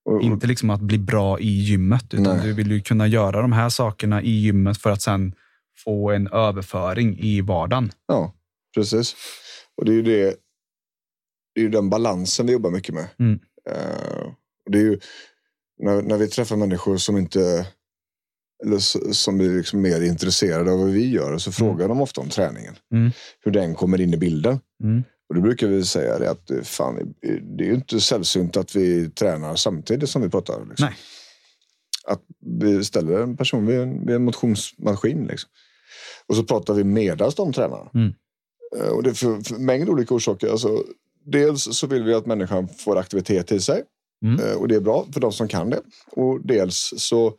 Och, 0.05 0.23
Inte 0.23 0.47
liksom 0.47 0.71
att 0.71 0.81
bli 0.81 0.99
bra 0.99 1.41
i 1.41 1.49
gymmet, 1.49 2.15
utan 2.15 2.37
Nej. 2.37 2.47
du 2.47 2.53
vill 2.53 2.71
ju 2.71 2.81
kunna 2.81 3.07
göra 3.07 3.43
de 3.43 3.53
här 3.53 3.69
sakerna 3.69 4.23
i 4.23 4.31
gymmet 4.31 4.79
för 4.79 4.91
att 4.91 5.03
sen 5.03 5.35
få 5.85 6.11
en 6.11 6.29
överföring 6.29 7.19
i 7.19 7.41
vardagen. 7.41 7.93
ja, 8.07 8.35
precis. 8.75 9.17
Och 9.77 9.85
det 9.85 9.93
är 9.93 9.95
ju 9.95 10.03
det. 10.03 10.37
Det 11.55 11.61
är 11.61 11.65
ju 11.65 11.69
den 11.69 11.91
balansen 11.91 12.47
vi 12.47 12.53
jobbar 12.53 12.71
mycket 12.71 12.95
med. 12.95 13.09
Mm. 13.19 13.39
Och 14.65 14.71
det 14.71 14.79
är 14.79 14.83
ju 14.83 14.99
när, 15.79 16.03
när 16.03 16.17
vi 16.17 16.29
träffar 16.29 16.57
människor 16.57 16.97
som 16.97 17.17
inte 17.17 17.67
eller 18.65 18.79
som 19.13 19.41
är 19.41 19.57
liksom 19.57 19.81
mer 19.81 20.01
intresserade 20.01 20.73
av 20.73 20.79
vad 20.79 20.91
vi 20.91 21.11
gör 21.11 21.39
så 21.39 21.53
frågar 21.53 21.89
de 21.89 22.01
ofta 22.01 22.21
om 22.21 22.29
träningen. 22.29 22.75
Mm. 22.93 23.11
Hur 23.41 23.53
den 23.53 23.75
kommer 23.75 24.01
in 24.01 24.15
i 24.15 24.17
bilden. 24.17 24.61
Mm. 24.85 25.03
Och 25.29 25.35
då 25.35 25.41
brukar 25.41 25.67
vi 25.67 25.85
säga 25.85 26.19
det 26.19 26.31
att 26.31 26.51
eh, 26.51 26.61
fan, 26.63 27.15
det 27.57 27.65
är 27.65 27.69
ju 27.69 27.75
inte 27.75 28.01
sällsynt 28.01 28.57
att 28.57 28.77
vi 28.77 29.11
tränar 29.11 29.57
samtidigt 29.57 30.11
som 30.11 30.23
vi 30.23 30.29
pratar. 30.29 30.67
Liksom. 30.69 30.87
Nej. 30.87 30.97
Att 32.05 32.23
vi 32.61 32.85
ställer 32.85 33.23
en 33.23 33.37
person 33.37 33.67
vid 33.67 33.81
en, 33.81 34.07
vid 34.07 34.17
en 34.17 34.25
motionsmaskin. 34.25 35.27
Liksom. 35.27 35.51
Och 36.27 36.37
så 36.37 36.45
pratar 36.45 36.75
vi 36.75 36.85
medan 36.85 37.33
de 37.37 37.53
tränar. 37.53 37.91
Mm. 37.95 38.13
Eh, 38.77 38.89
Och 38.89 39.03
det 39.03 39.11
är 39.11 39.15
för, 39.15 39.41
för 39.41 39.55
mängd 39.59 39.89
olika 39.89 40.15
orsaker. 40.15 40.49
Alltså, 40.51 40.85
dels 41.27 41.79
så 41.79 41.87
vill 41.87 42.03
vi 42.03 42.15
att 42.15 42.27
människan 42.27 42.69
får 42.69 42.99
aktivitet 42.99 43.53
i 43.53 43.61
sig. 43.61 43.83
Mm. 44.25 44.41
Eh, 44.45 44.53
Och 44.57 44.69
det 44.69 44.75
är 44.75 44.81
bra 44.81 45.07
för 45.13 45.21
de 45.21 45.33
som 45.33 45.49
kan 45.49 45.71
det. 45.71 45.81
Och 46.11 46.47
dels 46.47 46.95
så 46.97 47.35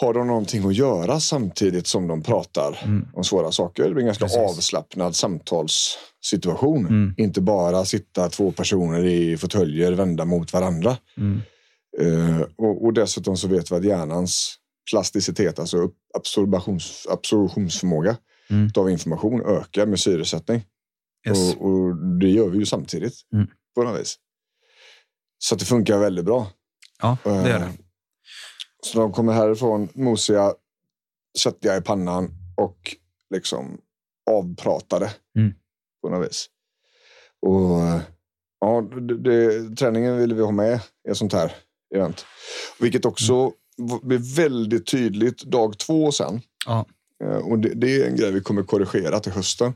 har 0.00 0.14
de 0.14 0.26
någonting 0.26 0.66
att 0.68 0.74
göra 0.74 1.20
samtidigt 1.20 1.86
som 1.86 2.06
de 2.08 2.22
pratar 2.22 2.80
Mm. 2.84 3.08
om 3.14 3.24
svåra 3.24 3.52
saker. 3.52 3.82
Det 3.84 3.90
blir 3.90 4.02
en 4.02 4.06
ganska 4.06 4.24
Precis. 4.24 4.38
avslappnad 4.38 5.16
samtalssituation. 5.16 6.86
Mm. 6.86 7.14
Inte 7.16 7.40
bara 7.40 7.84
sitta 7.84 8.28
två 8.28 8.52
personer 8.52 9.04
i 9.04 9.36
fåtöljer 9.36 9.92
vända 9.92 10.24
mot 10.24 10.52
varandra. 10.52 10.96
Mm. 11.16 11.40
Eh, 12.00 12.40
och, 12.56 12.84
och 12.84 12.92
dessutom 12.92 13.36
så 13.36 13.48
vet 13.48 13.70
vi 13.72 13.76
att 13.76 13.84
hjärnans 13.84 14.54
plasticitet, 14.90 15.58
alltså 15.58 15.90
absorbations, 16.14 17.06
absorptionsförmåga 17.10 18.16
Mm. 18.50 18.70
av 18.76 18.90
information 18.90 19.40
ökar 19.46 19.86
med 19.86 20.00
syresättning. 20.00 20.62
Yes. 21.28 21.54
Och, 21.54 21.66
och 21.66 21.96
det 22.20 22.28
gör 22.28 22.48
vi 22.48 22.58
ju 22.58 22.66
samtidigt 22.66 23.14
Mm. 23.32 23.46
på 23.74 23.82
något 23.82 24.00
vis. 24.00 24.16
Så 25.38 25.54
det 25.54 25.64
funkar 25.64 25.98
väldigt 25.98 26.24
bra. 26.24 26.46
Ja, 27.02 27.16
det 27.24 27.30
är 27.30 27.58
det. 27.58 27.68
Så 28.86 28.98
de 28.98 29.12
kommer 29.12 29.32
härifrån 29.32 29.88
mosiga, 29.94 30.54
svettiga 31.38 31.76
i 31.76 31.80
pannan 31.80 32.30
och 32.56 32.96
liksom 33.34 33.78
avpratade 34.30 35.10
Mm. 35.36 35.54
på 36.02 36.08
något 36.08 36.28
vis. 36.28 36.46
Och 37.46 37.80
ja, 38.60 38.80
det, 39.00 39.18
det, 39.18 39.76
träningen 39.76 40.16
ville 40.18 40.34
vi 40.34 40.42
ha 40.42 40.50
med 40.50 40.80
i 41.08 41.10
ett 41.10 41.16
sånt 41.16 41.32
här 41.32 41.52
event. 41.94 42.26
Vilket 42.80 43.04
också 43.04 43.46
v- 43.76 43.98
blir 44.02 44.36
väldigt 44.36 44.86
tydligt 44.86 45.42
dag 45.42 45.78
två 45.78 46.12
sen. 46.12 46.40
Ja. 46.66 46.86
Eh, 47.24 47.36
Och 47.36 47.58
det, 47.58 47.74
det 47.74 48.02
är 48.02 48.06
en 48.10 48.16
grej 48.16 48.32
vi 48.32 48.40
kommer 48.40 48.62
korrigera 48.62 49.20
till 49.20 49.32
hösten. 49.32 49.72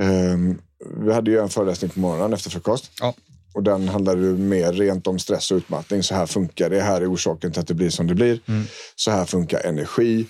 Ehm, 0.00 0.60
vi 0.96 1.12
hade 1.12 1.30
ju 1.30 1.38
en 1.38 1.48
föreläsning 1.48 1.90
på 1.90 2.00
morgonen 2.00 2.32
efter 2.32 2.50
frukost. 2.50 2.90
Ja. 3.00 3.14
Och 3.54 3.62
den 3.62 3.88
handlade 3.88 4.20
ju 4.20 4.36
mer 4.36 4.72
rent 4.72 5.06
om 5.06 5.18
stress 5.18 5.50
och 5.50 5.56
utmattning. 5.56 6.02
Så 6.02 6.14
här 6.14 6.26
funkar 6.26 6.70
det. 6.70 6.80
här 6.80 7.00
är 7.00 7.12
orsaken 7.12 7.52
till 7.52 7.60
att 7.60 7.66
det 7.66 7.74
blir 7.74 7.90
som 7.90 8.06
det 8.06 8.14
blir. 8.14 8.40
Mm. 8.46 8.64
Så 8.96 9.10
här 9.10 9.24
funkar 9.24 9.60
energi. 9.66 10.26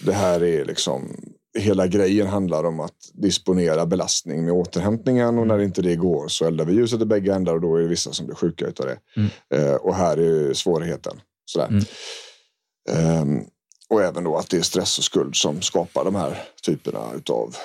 Det 0.00 0.12
här 0.12 0.42
är 0.42 0.64
liksom... 0.64 1.16
Hela 1.58 1.86
grejen 1.86 2.26
handlar 2.26 2.64
om 2.64 2.80
att 2.80 2.96
disponera 3.12 3.86
belastning 3.86 4.44
med 4.44 4.52
återhämtningen 4.52 5.38
och 5.38 5.46
när 5.46 5.58
inte 5.58 5.82
det 5.82 5.96
går 5.96 6.28
så 6.28 6.46
eldar 6.46 6.64
vi 6.64 6.72
ljuset 6.72 7.02
i 7.02 7.04
bägge 7.04 7.34
ändar 7.34 7.54
och 7.54 7.60
då 7.60 7.76
är 7.76 7.80
det 7.80 7.88
vissa 7.88 8.12
som 8.12 8.26
blir 8.26 8.36
sjuka 8.36 8.66
utav 8.66 8.86
det. 8.86 8.98
Mm. 9.16 9.30
Eh, 9.54 9.74
och 9.74 9.94
här 9.94 10.16
är 10.16 10.54
svårigheten. 10.54 11.20
Sådär. 11.44 11.68
Mm. 11.68 11.84
Ehm, 12.90 13.44
och 13.88 14.02
även 14.02 14.24
då 14.24 14.36
att 14.36 14.50
det 14.50 14.56
är 14.56 14.62
stress 14.62 14.98
och 14.98 15.04
skuld 15.04 15.36
som 15.36 15.62
skapar 15.62 16.04
de 16.04 16.14
här 16.14 16.42
typerna 16.62 17.12
utav, 17.16 17.56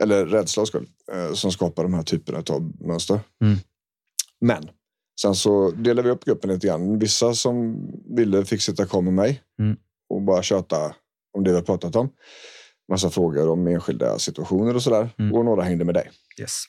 eller 0.00 0.26
rädsla 0.26 0.62
och 0.62 0.68
skuld, 0.68 0.88
eh, 1.12 1.34
som 1.34 1.52
skapar 1.52 1.82
de 1.82 1.94
här 1.94 2.02
typerna 2.02 2.42
av 2.50 2.72
mönster. 2.80 3.20
Mm. 3.42 3.58
Men 4.40 4.70
sen 5.20 5.34
så 5.34 5.70
delar 5.70 6.02
vi 6.02 6.10
upp 6.10 6.24
gruppen 6.24 6.50
lite 6.50 6.66
grann. 6.66 6.98
Vissa 6.98 7.34
som 7.34 7.76
ville 8.16 8.44
fick 8.44 8.62
sitta 8.62 8.86
kvar 8.86 9.00
med 9.02 9.12
mig 9.12 9.42
Mm. 9.58 9.76
och 10.08 10.22
bara 10.22 10.42
köta 10.42 10.94
om 11.38 11.44
det 11.44 11.50
vi 11.50 11.56
har 11.56 11.62
pratat 11.62 11.96
om. 11.96 12.08
Massa 12.90 13.10
frågor 13.10 13.48
om 13.48 13.66
enskilda 13.66 14.18
situationer 14.18 14.74
och 14.74 14.82
sådär. 14.82 15.10
Mm. 15.18 15.34
Och 15.34 15.44
några 15.44 15.62
hängde 15.62 15.84
med 15.84 15.94
dig. 15.94 16.10
Yes. 16.40 16.62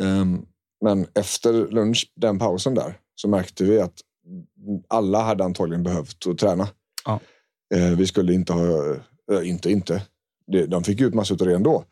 Ehm, 0.00 0.42
men 0.84 1.06
efter 1.14 1.52
lunch, 1.52 2.12
den 2.16 2.38
pausen 2.38 2.74
där, 2.74 2.98
så 3.14 3.28
märkte 3.28 3.64
vi 3.64 3.80
att 3.80 3.94
alla 4.88 5.22
hade 5.22 5.44
antagligen 5.44 5.82
behövt 5.82 6.26
att 6.26 6.38
träna. 6.38 6.68
Ja. 7.04 7.20
Eh, 7.74 7.90
vi 7.96 8.06
skulle 8.06 8.32
inte 8.32 8.52
ha, 8.52 8.94
äh, 9.32 9.48
inte 9.48 9.70
inte, 9.70 10.02
de 10.68 10.84
fick 10.84 11.00
ut 11.00 11.14
massor 11.14 11.42
av 11.42 11.48
det 11.48 11.54
ändå. 11.54 11.84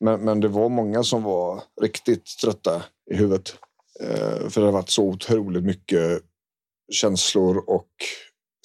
Men, 0.00 0.20
men 0.20 0.40
det 0.40 0.48
var 0.48 0.68
många 0.68 1.02
som 1.02 1.22
var 1.22 1.62
riktigt 1.82 2.24
trötta 2.42 2.82
i 3.10 3.16
huvudet. 3.16 3.54
Eh, 4.00 4.48
för 4.48 4.60
det 4.60 4.66
har 4.66 4.72
varit 4.72 4.90
så 4.90 5.04
otroligt 5.08 5.64
mycket 5.64 6.22
känslor 6.92 7.56
och 7.70 7.88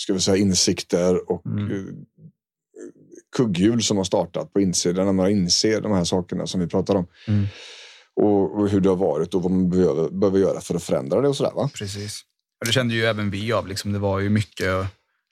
ska 0.01 0.13
vi 0.13 0.19
säga, 0.19 0.37
insikter 0.37 1.31
och 1.31 1.45
Mm. 1.45 1.71
eh, 1.71 1.93
kugghjul 3.35 3.83
som 3.83 3.97
har 3.97 4.03
startat 4.03 4.53
på 4.53 4.59
insidan 4.61 5.05
när 5.05 5.13
man 5.13 5.31
inser 5.31 5.81
de 5.81 5.91
här 5.91 6.03
sakerna 6.03 6.47
som 6.47 6.59
vi 6.61 6.67
pratar 6.67 6.95
om. 6.95 7.07
Mm. 7.27 7.45
Och, 8.15 8.69
hur 8.69 8.79
det 8.81 8.89
har 8.89 8.95
varit 8.95 9.33
och 9.33 9.43
vad 9.43 9.51
man 9.51 9.69
behöver, 9.69 10.09
behöver 10.09 10.39
göra 10.39 10.61
för 10.61 10.75
att 10.75 10.83
förändra 10.83 11.21
det 11.21 11.27
och 11.27 11.35
sådär 11.35 11.51
va? 11.55 11.69
Precis. 11.73 12.21
Och 12.59 12.65
det 12.65 12.71
kände 12.71 12.93
ju 12.93 13.05
även 13.05 13.29
vi 13.31 13.53
av. 13.53 13.67
Liksom. 13.67 13.93
Det 13.93 13.99
var 13.99 14.19
ju 14.19 14.29
mycket 14.29 14.85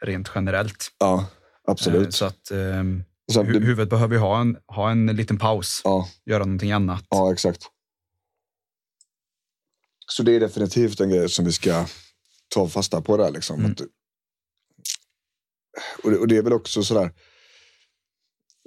rent 0.04 0.32
generellt. 0.36 0.88
Ja, 1.00 1.20
Eh, 1.68 1.72
absolut. 1.72 2.14
Så 2.14 2.26
att 2.26 2.52
ehm, 2.52 3.04
Så 3.32 3.42
att 3.42 3.48
hu- 3.48 3.54
det, 3.60 3.66
huvudet 3.66 3.90
behöver 3.90 4.18
ha 4.18 4.42
en, 4.42 4.58
ha 4.68 4.92
en 4.92 5.06
liten 5.06 5.38
paus. 5.38 5.82
ja, 5.84 6.08
Göra 6.26 6.40
någonting 6.44 6.72
annat. 6.72 7.04
ja, 7.10 7.34
exakt. 7.34 7.62
Så 10.12 10.24
det 10.24 10.36
är 10.36 10.40
definitivt 10.40 11.00
en 11.00 11.10
grej 11.10 11.30
som 11.30 11.46
vi 11.46 11.52
ska 11.52 11.86
ta 12.54 12.68
fasta 12.68 13.02
på 13.02 13.18
där 13.18 13.32
liksom. 13.32 13.60
Mm. 13.60 13.72
Att, 13.72 13.82
och, 16.04 16.12
det, 16.12 16.18
och 16.18 16.28
det 16.28 16.38
är 16.38 16.42
väl 16.42 16.54
också 16.54 16.84
sådär. 16.84 17.12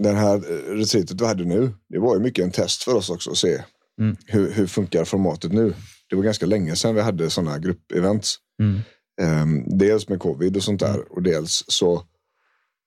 Den 0.02 0.16
här 0.16 0.35
eh, 0.37 0.75
retreatet 0.75 1.20
vi 1.20 1.26
hade 1.26 1.44
nu, 1.44 1.73
det 1.88 1.99
var 1.99 2.14
ju 2.16 2.23
mycket 2.23 2.44
en 2.44 2.50
test 2.50 2.82
för 2.82 2.94
oss 2.94 3.11
också 3.11 3.30
att 3.30 3.38
se 3.38 3.62
Mm. 4.00 4.16
hur, 4.26 4.52
hur 4.52 4.66
funkar 4.66 5.04
formatet 5.04 5.52
nu. 5.52 5.75
Det 6.09 6.16
var 6.16 6.23
ganska 6.23 6.47
länge 6.47 6.76
sedan 6.76 6.94
vi 6.94 7.00
hade 7.00 7.30
sådana 7.30 7.59
gruppevents. 7.59 8.37
Mm. 8.62 8.80
Ehm, 9.20 9.78
dels 9.78 10.09
med 10.09 10.20
covid 10.20 10.56
och 10.56 10.62
sånt 10.62 10.80
där 10.80 11.12
och 11.12 11.23
dels 11.23 11.64
så 11.68 11.94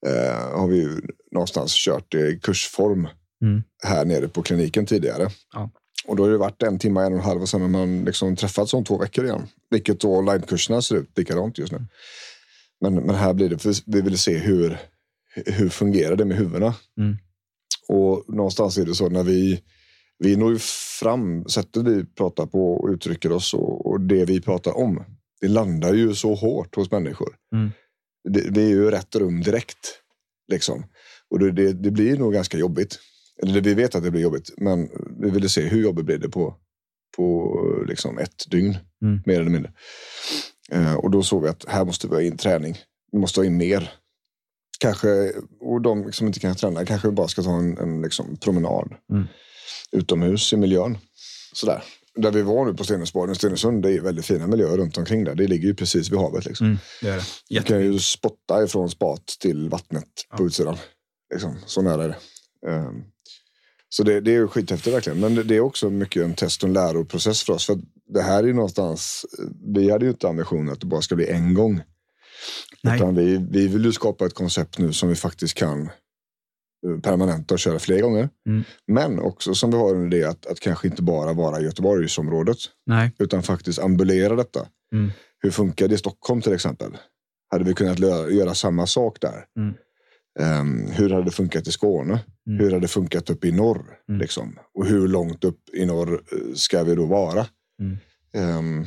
eh, 0.07 0.51
har 0.59 0.67
vi 0.67 0.77
ju 0.77 1.01
någonstans 1.31 1.73
kört 1.85 2.11
det 2.11 2.27
i 2.29 2.39
kursform 2.39 3.07
Mm. 3.41 3.63
här 3.83 4.05
nere 4.05 4.27
på 4.27 4.41
kliniken 4.43 4.85
tidigare. 4.85 5.29
Ja. 5.53 5.71
Och 6.05 6.15
då 6.15 6.23
har 6.23 6.29
det 6.29 6.37
varit 6.37 6.63
en 6.63 6.79
timme, 6.79 7.01
en 7.01 7.13
och 7.13 7.19
en 7.19 7.25
halv 7.25 7.41
och 7.41 7.49
sen 7.49 7.61
har 7.61 7.69
man 7.69 8.05
liksom 8.05 8.35
träffats 8.35 8.73
om 8.73 8.83
två 8.83 8.97
veckor 8.97 9.25
igen. 9.25 9.47
Vilket 9.69 9.99
då 9.99 10.17
onlinekurserna 10.17 10.81
ser 10.81 10.95
ut 10.95 11.17
likadant 11.17 11.57
just 11.57 11.71
nu. 11.71 11.85
Men, 12.81 12.95
men 12.95 13.15
här 13.15 13.33
blir 13.33 13.49
det, 13.49 13.57
för 13.57 13.75
vi 13.85 14.01
vill 14.01 14.17
se 14.17 14.37
hur, 14.37 14.77
hur 15.45 15.69
fungerar 15.69 16.15
det 16.15 16.25
med 16.25 16.37
huvudena. 16.37 16.75
Mm. 16.97 17.17
Och 17.87 18.23
någonstans 18.27 18.77
är 18.77 18.85
det 18.85 18.95
så 18.95 19.09
när 19.09 19.23
vi, 19.23 19.61
vi 20.19 20.35
når 20.35 20.51
ju 20.51 20.59
fram, 20.99 21.45
sättet 21.45 21.83
vi 21.83 22.05
pratar 22.05 22.45
på 22.45 22.73
och 22.73 22.89
uttrycker 22.89 23.31
oss 23.31 23.53
och, 23.53 23.85
och 23.85 24.01
det 24.01 24.25
vi 24.25 24.41
pratar 24.41 24.77
om. 24.77 25.03
Det 25.41 25.47
landar 25.47 25.93
ju 25.93 26.15
så 26.15 26.35
hårt 26.35 26.75
hos 26.75 26.91
människor. 26.91 27.35
Mm. 27.55 27.71
Det, 28.29 28.49
det 28.49 28.61
är 28.61 28.69
ju 28.69 28.91
rätt 28.91 29.15
rum 29.15 29.41
direkt. 29.41 29.99
Liksom. 30.47 30.85
Och 31.29 31.39
det, 31.39 31.51
det, 31.51 31.73
det 31.73 31.91
blir 31.91 32.17
nog 32.17 32.33
ganska 32.33 32.57
jobbigt. 32.57 32.99
Eller 33.41 33.61
vi 33.61 33.73
vet 33.73 33.95
att 33.95 34.03
det 34.03 34.11
blir 34.11 34.21
jobbigt, 34.21 34.49
men 34.57 34.89
vi 35.21 35.29
ville 35.29 35.49
se 35.49 35.61
hur 35.61 35.81
jobbigt 35.81 36.05
blir 36.05 36.17
det 36.17 36.29
på 36.29 36.55
på 37.17 37.55
liksom 37.87 38.17
ett 38.17 38.43
dygn, 38.51 38.77
Mm. 39.01 39.21
mer 39.25 39.39
eller 39.39 39.49
mindre. 39.51 39.71
Eh, 40.71 40.93
och 40.95 41.11
då 41.11 41.23
såg 41.23 41.43
vi 41.43 41.49
att 41.49 41.65
här 41.67 41.85
måste 41.85 42.07
vi 42.07 42.13
ha 42.15 42.21
in 42.21 42.37
träning. 42.37 42.77
Vi 43.11 43.17
måste 43.19 43.39
ha 43.39 43.45
in 43.45 43.57
mer. 43.57 43.91
Kanske, 44.79 45.31
och 45.59 45.81
de 45.81 46.11
som 46.13 46.27
inte 46.27 46.39
kan 46.39 46.55
träna 46.55 46.85
kanske 46.85 47.11
bara 47.11 47.27
ska 47.27 47.43
ta 47.43 47.57
en, 47.57 47.77
en 47.77 48.01
liksom 48.01 48.37
promenad 48.37 48.93
Mm. 49.11 49.27
utomhus 49.91 50.53
i 50.53 50.57
miljön. 50.57 50.97
Sådär. 51.53 51.83
Där 52.15 52.31
vi 52.31 52.41
var 52.41 52.65
nu 52.65 52.73
på 52.73 52.83
Stenungsbaden, 52.83 53.35
Stenungsund, 53.35 53.83
det 53.83 53.91
är 53.93 54.01
väldigt 54.01 54.25
fina 54.25 54.47
miljöer 54.47 54.77
runt 54.77 54.97
omkring 54.97 55.23
där. 55.23 55.35
Det 55.35 55.47
ligger 55.47 55.67
ju 55.67 55.75
precis 55.75 56.11
vid 56.11 56.19
havet. 56.19 56.45
Liksom. 56.45 56.65
Mm, 56.67 56.77
det 57.01 57.07
är 57.09 57.15
det. 57.17 57.23
Du 57.49 57.61
kan 57.61 57.81
ju 57.81 57.99
spotta 57.99 58.63
ifrån 58.63 58.89
spat 58.89 59.27
till 59.39 59.69
vattnet 59.69 60.03
på 60.37 60.43
Ja. 60.43 60.47
utsidan. 60.47 60.77
Liksom, 61.33 61.55
så 61.65 61.81
nära 61.81 62.03
är 62.03 62.07
det. 62.07 62.15
Ehm, 62.67 63.03
så 63.89 64.03
det, 64.03 64.21
det 64.21 64.31
är 64.31 64.35
ju 64.35 64.47
skithäftigt 64.47 64.95
verkligen. 64.95 65.19
Men 65.19 65.35
det, 65.35 65.43
det 65.43 65.55
är 65.55 65.59
också 65.59 65.89
mycket 65.89 66.23
en 66.23 66.33
test 66.33 66.63
och 66.63 66.67
en 66.67 66.73
läroprocess 66.73 67.43
för 67.43 67.53
oss. 67.53 67.65
För 67.65 67.79
det 68.13 68.21
här 68.21 68.43
är 68.43 68.47
ju 68.47 68.53
någonstans, 68.53 69.25
vi 69.73 69.91
hade 69.91 70.05
ju 70.05 70.11
inte 70.11 70.27
ambitionen 70.27 70.73
att 70.73 70.79
det 70.79 70.85
bara 70.85 71.01
ska 71.01 71.15
bli 71.15 71.29
en 71.29 71.53
gång. 71.53 71.81
Nej. 72.83 72.95
Utan 72.95 73.15
vi, 73.15 73.47
vi 73.51 73.67
vill 73.67 73.85
ju 73.85 73.91
skapa 73.91 74.25
ett 74.25 74.33
koncept 74.33 74.79
nu 74.79 74.93
som 74.93 75.09
vi 75.09 75.15
faktiskt 75.15 75.53
kan 75.53 75.81
eh, 75.81 76.99
permanenta 77.03 77.53
och 77.53 77.59
köra 77.59 77.79
fler 77.79 78.01
gånger. 78.01 78.29
Mm. 78.47 78.63
Men 78.87 79.19
också 79.19 79.55
som 79.55 79.71
vi 79.71 79.77
har 79.77 79.95
en 79.95 80.13
idé 80.13 80.23
att, 80.23 80.45
att 80.45 80.59
kanske 80.59 80.87
inte 80.87 81.01
bara 81.01 81.33
vara 81.33 81.61
i 81.61 81.63
Göteborgsområdet. 81.63 82.57
Nej. 82.85 83.11
Utan 83.19 83.43
faktiskt 83.43 83.79
ambulera 83.79 84.35
detta. 84.35 84.67
Mm. 84.95 85.11
Hur 85.39 85.51
funkar 85.51 85.87
det 85.87 85.95
i 85.95 85.97
Stockholm 85.97 86.41
till 86.41 86.53
exempel? 86.53 86.97
Hade 87.51 87.63
vi 87.63 87.73
kunnat 87.73 87.99
göra 87.99 88.55
samma 88.55 88.87
sak 88.87 89.21
där? 89.21 89.45
Mm. 89.57 89.73
Ehm, 90.39 90.91
hur 90.91 91.09
hade 91.09 91.25
det 91.25 91.31
funkat 91.31 91.67
i 91.67 91.71
Skåne? 91.71 92.19
Mm. 92.47 92.59
Hur 92.59 92.69
hade 92.69 92.79
det 92.79 92.87
funkat 92.87 93.29
upp 93.29 93.45
i 93.45 93.51
norr? 93.51 93.85
Mm. 94.09 94.21
Liksom? 94.21 94.59
Och 94.73 94.85
hur 94.85 95.07
långt 95.07 95.43
upp 95.43 95.69
i 95.73 95.85
norr 95.85 96.13
eh, 96.13 96.53
ska 96.53 96.83
vi 96.83 96.95
då 96.95 97.05
vara? 97.05 97.45
Mm. 97.79 97.97
Ehm, 98.33 98.85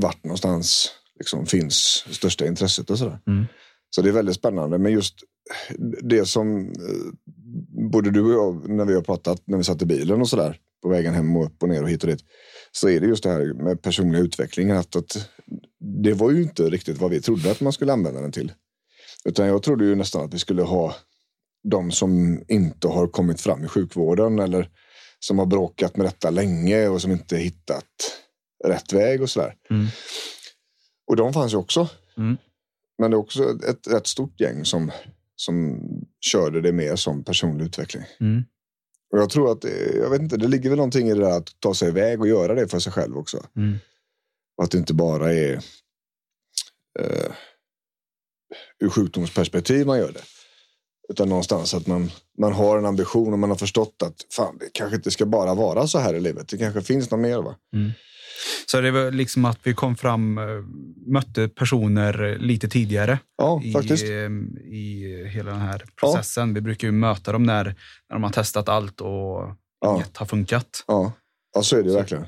vart 0.00 0.24
någonstans 0.24 0.90
liksom, 1.18 1.46
finns 1.46 2.04
största 2.10 2.46
intresset 2.46 2.90
och 2.90 2.98
sådär. 2.98 3.18
Mm. 3.26 3.44
Så 3.90 4.02
det 4.02 4.08
är 4.08 4.12
väldigt 4.12 4.36
spännande. 4.36 4.78
Men 4.78 4.92
just 4.92 5.14
det 6.02 6.26
som 6.26 6.66
eh, 6.66 7.32
både 7.90 8.10
du 8.10 8.20
och 8.20 8.32
jag, 8.32 8.68
när 8.68 8.84
vi 8.84 8.94
har 8.94 9.02
pratat, 9.02 9.42
när 9.46 9.58
vi 9.58 9.64
satt 9.64 9.82
i 9.82 9.86
bilen 9.86 10.20
och 10.20 10.28
sådär, 10.28 10.58
på 10.82 10.88
vägen 10.88 11.14
hem 11.14 11.36
och 11.36 11.44
upp 11.44 11.62
och 11.62 11.68
ner 11.68 11.82
och 11.82 11.90
hit 11.90 12.02
och 12.02 12.10
dit, 12.10 12.24
så 12.72 12.88
är 12.88 13.00
det 13.00 13.06
just 13.06 13.22
det 13.22 13.30
här 13.30 13.64
med 13.64 13.82
personliga 13.82 14.22
utvecklingen. 14.22 14.76
Att, 14.76 14.96
att 14.96 15.30
det 16.02 16.12
var 16.12 16.30
ju 16.30 16.42
inte 16.42 16.62
riktigt 16.62 16.98
vad 16.98 17.10
vi 17.10 17.20
trodde 17.20 17.50
att 17.50 17.60
man 17.60 17.72
skulle 17.72 17.92
använda 17.92 18.20
den 18.20 18.32
till. 18.32 18.52
Utan 19.28 19.46
jag 19.46 19.62
trodde 19.62 19.84
ju 19.84 19.94
nästan 19.94 20.24
att 20.24 20.34
vi 20.34 20.38
skulle 20.38 20.62
ha 20.62 20.94
de 21.68 21.90
som 21.90 22.42
inte 22.48 22.88
har 22.88 23.06
kommit 23.06 23.40
fram 23.40 23.64
i 23.64 23.68
sjukvården 23.68 24.38
eller 24.38 24.70
som 25.18 25.38
har 25.38 25.46
bråkat 25.46 25.96
med 25.96 26.06
detta 26.06 26.30
länge 26.30 26.88
och 26.88 27.02
som 27.02 27.10
inte 27.10 27.36
hittat 27.36 28.20
rätt 28.64 28.92
väg 28.92 29.22
och 29.22 29.30
sådär. 29.30 29.54
Mm. 29.70 29.86
Och 31.06 31.16
de 31.16 31.32
fanns 31.32 31.52
ju 31.52 31.56
också. 31.56 31.88
Mm. 32.16 32.36
Men 32.98 33.10
det 33.10 33.14
är 33.14 33.18
också 33.18 33.58
ett 33.68 33.86
rätt 33.86 34.06
stort 34.06 34.40
gäng 34.40 34.64
som, 34.64 34.90
som 35.36 35.80
körde 36.20 36.60
det 36.60 36.72
mer 36.72 36.96
som 36.96 37.24
personlig 37.24 37.64
utveckling. 37.64 38.04
Mm. 38.20 38.44
Och 39.12 39.18
jag 39.18 39.30
tror 39.30 39.52
att, 39.52 39.64
jag 39.94 40.10
vet 40.10 40.20
inte, 40.20 40.36
det 40.36 40.48
ligger 40.48 40.70
väl 40.70 40.76
någonting 40.76 41.08
i 41.08 41.14
det 41.14 41.20
där 41.20 41.36
att 41.36 41.60
ta 41.60 41.74
sig 41.74 41.88
iväg 41.88 42.20
och 42.20 42.28
göra 42.28 42.54
det 42.54 42.68
för 42.68 42.78
sig 42.78 42.92
själv 42.92 43.16
också. 43.16 43.46
Mm. 43.56 43.78
Att 44.62 44.70
det 44.70 44.78
inte 44.78 44.94
bara 44.94 45.32
är 45.32 45.54
eh, 47.00 47.32
ur 48.84 48.88
sjukdomsperspektiv 48.88 49.86
man 49.86 49.98
gör 49.98 50.12
det. 50.12 50.22
Utan 51.08 51.28
någonstans 51.28 51.74
att 51.74 51.86
man, 51.86 52.10
man 52.40 52.52
har 52.52 52.78
en 52.78 52.86
ambition 52.86 53.32
och 53.32 53.38
man 53.38 53.50
har 53.50 53.56
förstått 53.56 53.96
att 54.04 54.14
fan, 54.36 54.58
det 54.58 54.68
kanske 54.72 54.96
inte 54.96 55.10
ska 55.10 55.26
bara 55.26 55.54
vara 55.54 55.86
så 55.86 55.98
här 55.98 56.14
i 56.14 56.20
livet. 56.20 56.48
Det 56.48 56.58
kanske 56.58 56.82
finns 56.82 57.10
något 57.10 57.20
mer. 57.20 57.38
Va? 57.42 57.54
Så 58.66 58.80
det 58.80 58.90
var 58.90 59.10
liksom 59.10 59.44
att 59.44 59.58
vi 59.62 59.74
kom 59.74 59.96
fram, 59.96 60.38
eh, 60.38 60.44
mötte 61.06 61.48
personer 61.48 62.38
lite 62.38 62.68
tidigare 62.68 63.18
Ja, 63.38 63.60
i, 63.64 63.72
faktiskt. 63.72 64.04
eh, 64.04 64.10
i 64.72 65.24
hela 65.34 65.50
den 65.50 65.60
här 65.60 65.84
processen. 66.00 66.54
Vi 66.54 66.60
brukar 66.60 66.88
ju 66.88 66.92
möta 66.92 67.32
dem 67.32 67.42
när, 67.42 67.64
när 67.64 67.74
de 68.12 68.22
har 68.22 68.30
testat 68.30 68.68
allt 68.68 69.00
och 69.00 69.08
Ja. 69.80 69.94
inget 69.94 70.16
har 70.16 70.26
funkat. 70.26 70.84
Ja, 70.86 71.12
ja 71.54 71.62
så 71.62 71.76
är 71.76 71.82
det 71.82 71.90
Så- 71.90 71.96
verkligen. 71.96 72.26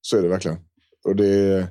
Så 0.00 0.18
är 0.18 0.22
det 0.22 0.28
verkligen. 0.28 0.58
Och 1.04 1.16
det, 1.16 1.68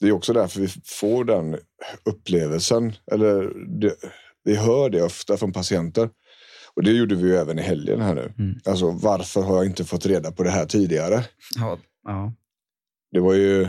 det 0.00 0.08
är 0.08 0.12
också 0.12 0.32
därför 0.32 0.60
vi 0.60 0.68
får 0.84 1.24
den 1.24 1.58
upplevelsen. 2.04 2.92
Eller 3.12 3.52
det, 3.80 3.94
vi 4.44 4.56
hör 4.56 4.90
det 4.90 5.02
ofta 5.02 5.36
från 5.36 5.52
patienter. 5.52 6.10
Och 6.76 6.82
det 6.82 6.90
gjorde 6.92 7.14
vi 7.14 7.22
ju 7.28 7.36
även 7.36 7.58
i 7.58 7.62
helgen 7.62 8.00
här 8.00 8.14
nu. 8.14 8.32
Mm. 8.38 8.54
Alltså 8.64 8.90
varför 8.90 9.42
har 9.42 9.56
jag 9.56 9.66
inte 9.66 9.84
fått 9.84 10.06
reda 10.06 10.32
på 10.32 10.42
det 10.42 10.50
här 10.50 10.66
tidigare? 10.66 11.24
Ja, 11.56 11.78
ja. 12.04 12.32
Det 13.12 13.20
var 13.20 13.34
ju, 13.34 13.68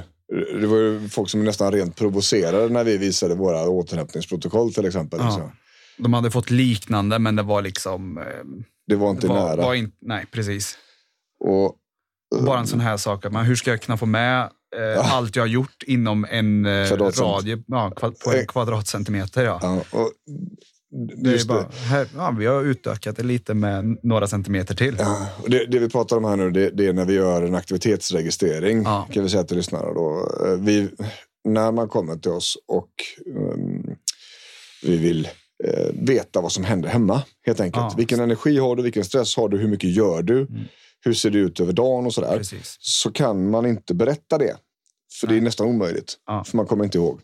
det 0.61 0.67
var 0.67 0.77
ju 0.77 1.09
folk 1.09 1.29
som 1.29 1.43
nästan 1.45 1.71
rent 1.71 1.95
provocerade 1.95 2.69
när 2.69 2.83
vi 2.83 2.97
visade 2.97 3.35
våra 3.35 3.69
återhämtningsprotokoll 3.69 4.73
till 4.73 4.85
exempel. 4.85 5.19
Ja. 5.19 5.25
Liksom. 5.25 5.51
De 5.97 6.13
hade 6.13 6.31
fått 6.31 6.49
liknande, 6.49 7.19
men 7.19 7.35
det 7.35 7.43
var 7.43 7.61
liksom... 7.61 8.17
eh, 8.17 8.23
Det 8.87 8.95
var 8.95 9.09
inte 9.09 9.27
var, 9.27 9.35
nära. 9.35 9.61
var 9.61 9.73
in, 9.73 9.91
nej, 10.01 10.25
precis. 10.31 10.77
Och, 11.39 11.75
bara 12.45 12.59
en 12.59 12.67
sån 12.67 12.79
här 12.79 12.97
sak. 12.97 13.31
Man, 13.31 13.45
hur 13.45 13.55
ska 13.55 13.69
jag 13.71 13.81
kunna 13.81 13.97
få 13.97 14.05
med 14.05 14.49
eh, 14.77 15.15
allt 15.15 15.35
jag 15.35 15.43
har 15.43 15.47
gjort 15.47 15.83
inom 15.87 16.25
en 16.29 16.65
eh, 16.65 16.97
radie 16.97 17.63
ja, 17.67 17.91
på 18.23 18.31
en 18.31 18.47
kvadratcentimeter? 18.47 19.45
Ja. 19.45 19.59
ja, 19.61 19.83
och, 19.91 20.11
Det 21.23 21.41
är 21.41 21.47
bara, 21.47 21.65
här, 21.89 22.07
ja, 22.15 22.35
vi 22.39 22.45
har 22.45 22.63
utökat 22.63 23.15
det 23.15 23.23
lite 23.23 23.53
med 23.53 23.97
några 24.03 24.27
centimeter 24.27 24.75
till. 24.75 24.95
Ja, 24.99 25.27
det, 25.47 25.65
det 25.65 25.79
vi 25.79 25.89
pratar 25.89 26.17
om 26.17 26.25
här 26.25 26.35
nu, 26.35 26.51
det, 26.51 26.69
det 26.69 26.87
är 26.87 26.93
när 26.93 27.05
vi 27.05 27.13
gör 27.13 27.43
en 27.43 27.55
aktivitetsregistrering. 27.55 28.83
Ja. 28.83 29.07
Kan 29.11 29.23
vi 29.23 29.29
säga 29.29 29.43
till 29.43 29.57
lyssnarna 29.57 29.93
då. 29.93 30.29
Eh, 30.45 30.53
Vi, 30.59 30.89
när 31.49 31.71
man 31.71 31.87
kommer 31.89 32.15
till 32.15 32.31
oss 32.31 32.57
och 32.67 32.89
um, 33.35 33.95
vi 34.83 34.97
vill 34.97 35.27
eh, 35.63 35.89
veta 35.93 36.41
vad 36.41 36.51
som 36.51 36.63
händer 36.63 36.89
hemma. 36.89 37.21
Helt 37.45 37.59
enkelt. 37.59 37.85
Ja. 37.89 37.93
Vilken 37.97 38.19
energi 38.19 38.57
har 38.57 38.75
du? 38.75 38.83
Vilken 38.83 39.05
stress 39.05 39.37
har 39.37 39.49
du? 39.49 39.57
Hur 39.57 39.67
mycket 39.67 39.89
gör 39.89 40.21
du? 40.21 40.47
Hur 41.05 41.13
ser 41.13 41.29
det 41.29 41.37
ut 41.37 41.59
över 41.59 41.73
dagen 41.73 42.05
och 42.05 42.13
sådär. 42.13 42.37
Precis. 42.37 42.77
Så 42.79 43.11
kan 43.11 43.49
man 43.49 43.65
inte 43.65 43.93
berätta 43.93 44.37
det. 44.37 44.57
För 45.19 45.27
det 45.27 45.33
är 45.33 45.35
Nej. 45.35 45.43
nästan 45.43 45.67
omöjligt. 45.67 46.15
Ja. 46.25 46.43
För 46.43 46.57
man 46.57 46.65
kommer 46.65 46.83
inte 46.83 46.97
ihåg. 46.97 47.21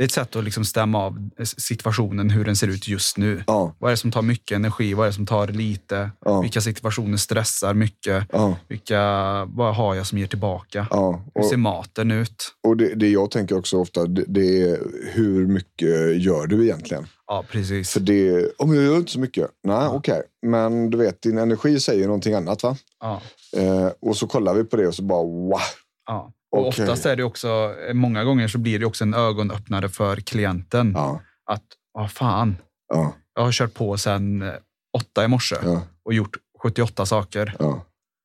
Det 0.00 0.04
är 0.04 0.06
ett 0.06 0.12
sätt 0.12 0.36
att 0.36 0.44
liksom 0.44 0.64
stämma 0.64 0.98
av 1.04 1.30
situationen, 1.44 2.30
hur 2.30 2.44
den 2.44 2.56
ser 2.56 2.68
ut 2.68 2.88
just 2.88 3.16
nu. 3.16 3.44
Ja, 3.46 3.74
Vad 3.78 3.88
är 3.88 3.92
det 3.92 3.96
som 3.96 4.12
tar 4.12 4.22
mycket 4.22 4.56
energi? 4.56 4.94
Vad 4.94 5.06
är 5.06 5.10
det 5.10 5.14
som 5.14 5.26
tar 5.26 5.46
lite? 5.48 6.10
Ja. 6.24 6.40
Vilka 6.40 6.60
situationer 6.60 7.16
stressar 7.16 7.74
mycket? 7.74 8.26
ja, 8.32 8.56
Vilka, 8.68 9.00
vad 9.44 9.76
har 9.76 9.94
jag 9.94 10.06
som 10.06 10.18
ger 10.18 10.26
tillbaka? 10.26 10.86
ja. 10.90 11.24
Hur 11.34 11.42
ser 11.42 11.54
Och, 11.54 11.58
maten 11.60 12.10
ut? 12.10 12.54
och 12.66 12.76
det, 12.76 12.94
det 12.94 13.08
jag 13.08 13.30
tänker 13.30 13.58
också 13.58 13.76
ofta, 13.76 14.06
det, 14.06 14.24
det 14.28 14.62
är 14.62 14.78
hur 15.12 15.46
mycket 15.46 16.22
gör 16.22 16.46
du 16.46 16.64
egentligen? 16.64 17.06
Ja, 17.26 17.44
precis. 17.50 17.90
För 17.90 18.00
det, 18.00 18.50
om 18.58 18.74
jag 18.74 18.84
gör 18.84 18.96
inte 18.96 19.12
så 19.12 19.20
mycket. 19.20 19.50
Nej, 19.64 19.88
okej. 19.88 20.22
Men 20.46 20.90
du 20.90 20.98
vet, 20.98 21.22
din 21.22 21.38
energi 21.38 21.80
säger 21.80 22.06
någonting 22.06 22.34
annat 22.34 22.62
va? 22.62 22.76
Ja, 23.00 23.20
Eh, 23.56 23.88
och 24.00 24.16
så 24.16 24.26
kollar 24.26 24.54
vi 24.54 24.64
på 24.64 24.76
det 24.76 24.86
och 24.86 24.94
så 24.94 25.02
bara 25.02 25.22
wow. 25.22 26.32
Och 26.52 26.66
Okej. 26.68 26.84
oftast 26.84 27.06
är 27.06 27.16
det 27.16 27.24
också, 27.24 27.74
många 27.92 28.24
gånger 28.24 28.48
så 28.48 28.58
blir 28.58 28.78
det 28.78 28.86
också 28.86 29.04
en 29.04 29.14
ögonöppnare 29.14 29.88
för 29.88 30.16
klienten. 30.16 30.92
Ja, 30.96 31.20
Att, 31.50 31.64
vad 31.92 32.10
fan, 32.12 32.56
ja, 32.88 33.14
jag 33.34 33.42
har 33.42 33.52
kört 33.52 33.74
på 33.74 33.96
sedan 33.96 34.42
eh, 34.42 34.54
åtta 34.96 35.24
i 35.24 35.28
morse 35.28 35.56
ja, 35.62 35.82
och 36.04 36.14
gjort 36.14 36.36
78 36.62 37.06
saker. 37.06 37.56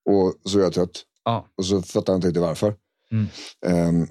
Och 0.09 0.33
så 0.49 0.59
är 0.59 0.63
jag 0.63 0.73
trött. 0.73 1.03
Ja, 1.23 1.47
Och 1.57 1.65
så 1.65 1.81
fattar 1.81 2.13
jag 2.13 2.17
inte 2.17 2.27
riktigt 2.27 2.41
varför. 2.41 2.75
Mm. 3.11 3.27
Ehm, 3.65 4.07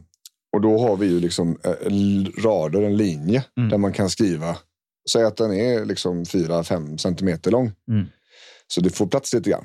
och 0.57 0.61
då 0.61 0.79
har 0.79 0.97
vi 0.97 1.07
ju 1.07 1.21
liksom 1.21 1.59
eh, 1.65 2.43
rader, 2.43 2.83
en 2.83 2.97
linje 2.97 3.45
Mm. 3.57 3.71
där 3.71 3.79
man 3.79 3.93
kan 3.93 4.11
skriva. 4.11 4.57
Säg 5.13 5.25
att 5.25 5.37
den 5.37 5.53
är 5.55 5.85
liksom 5.85 6.25
4-5 6.25 6.97
centimeter 6.97 7.51
lång. 7.51 7.73
Mm. 7.91 8.07
Så 8.67 8.81
det 8.81 8.91
får 8.91 9.07
plats 9.07 9.35
lite 9.35 9.51
grann. 9.51 9.65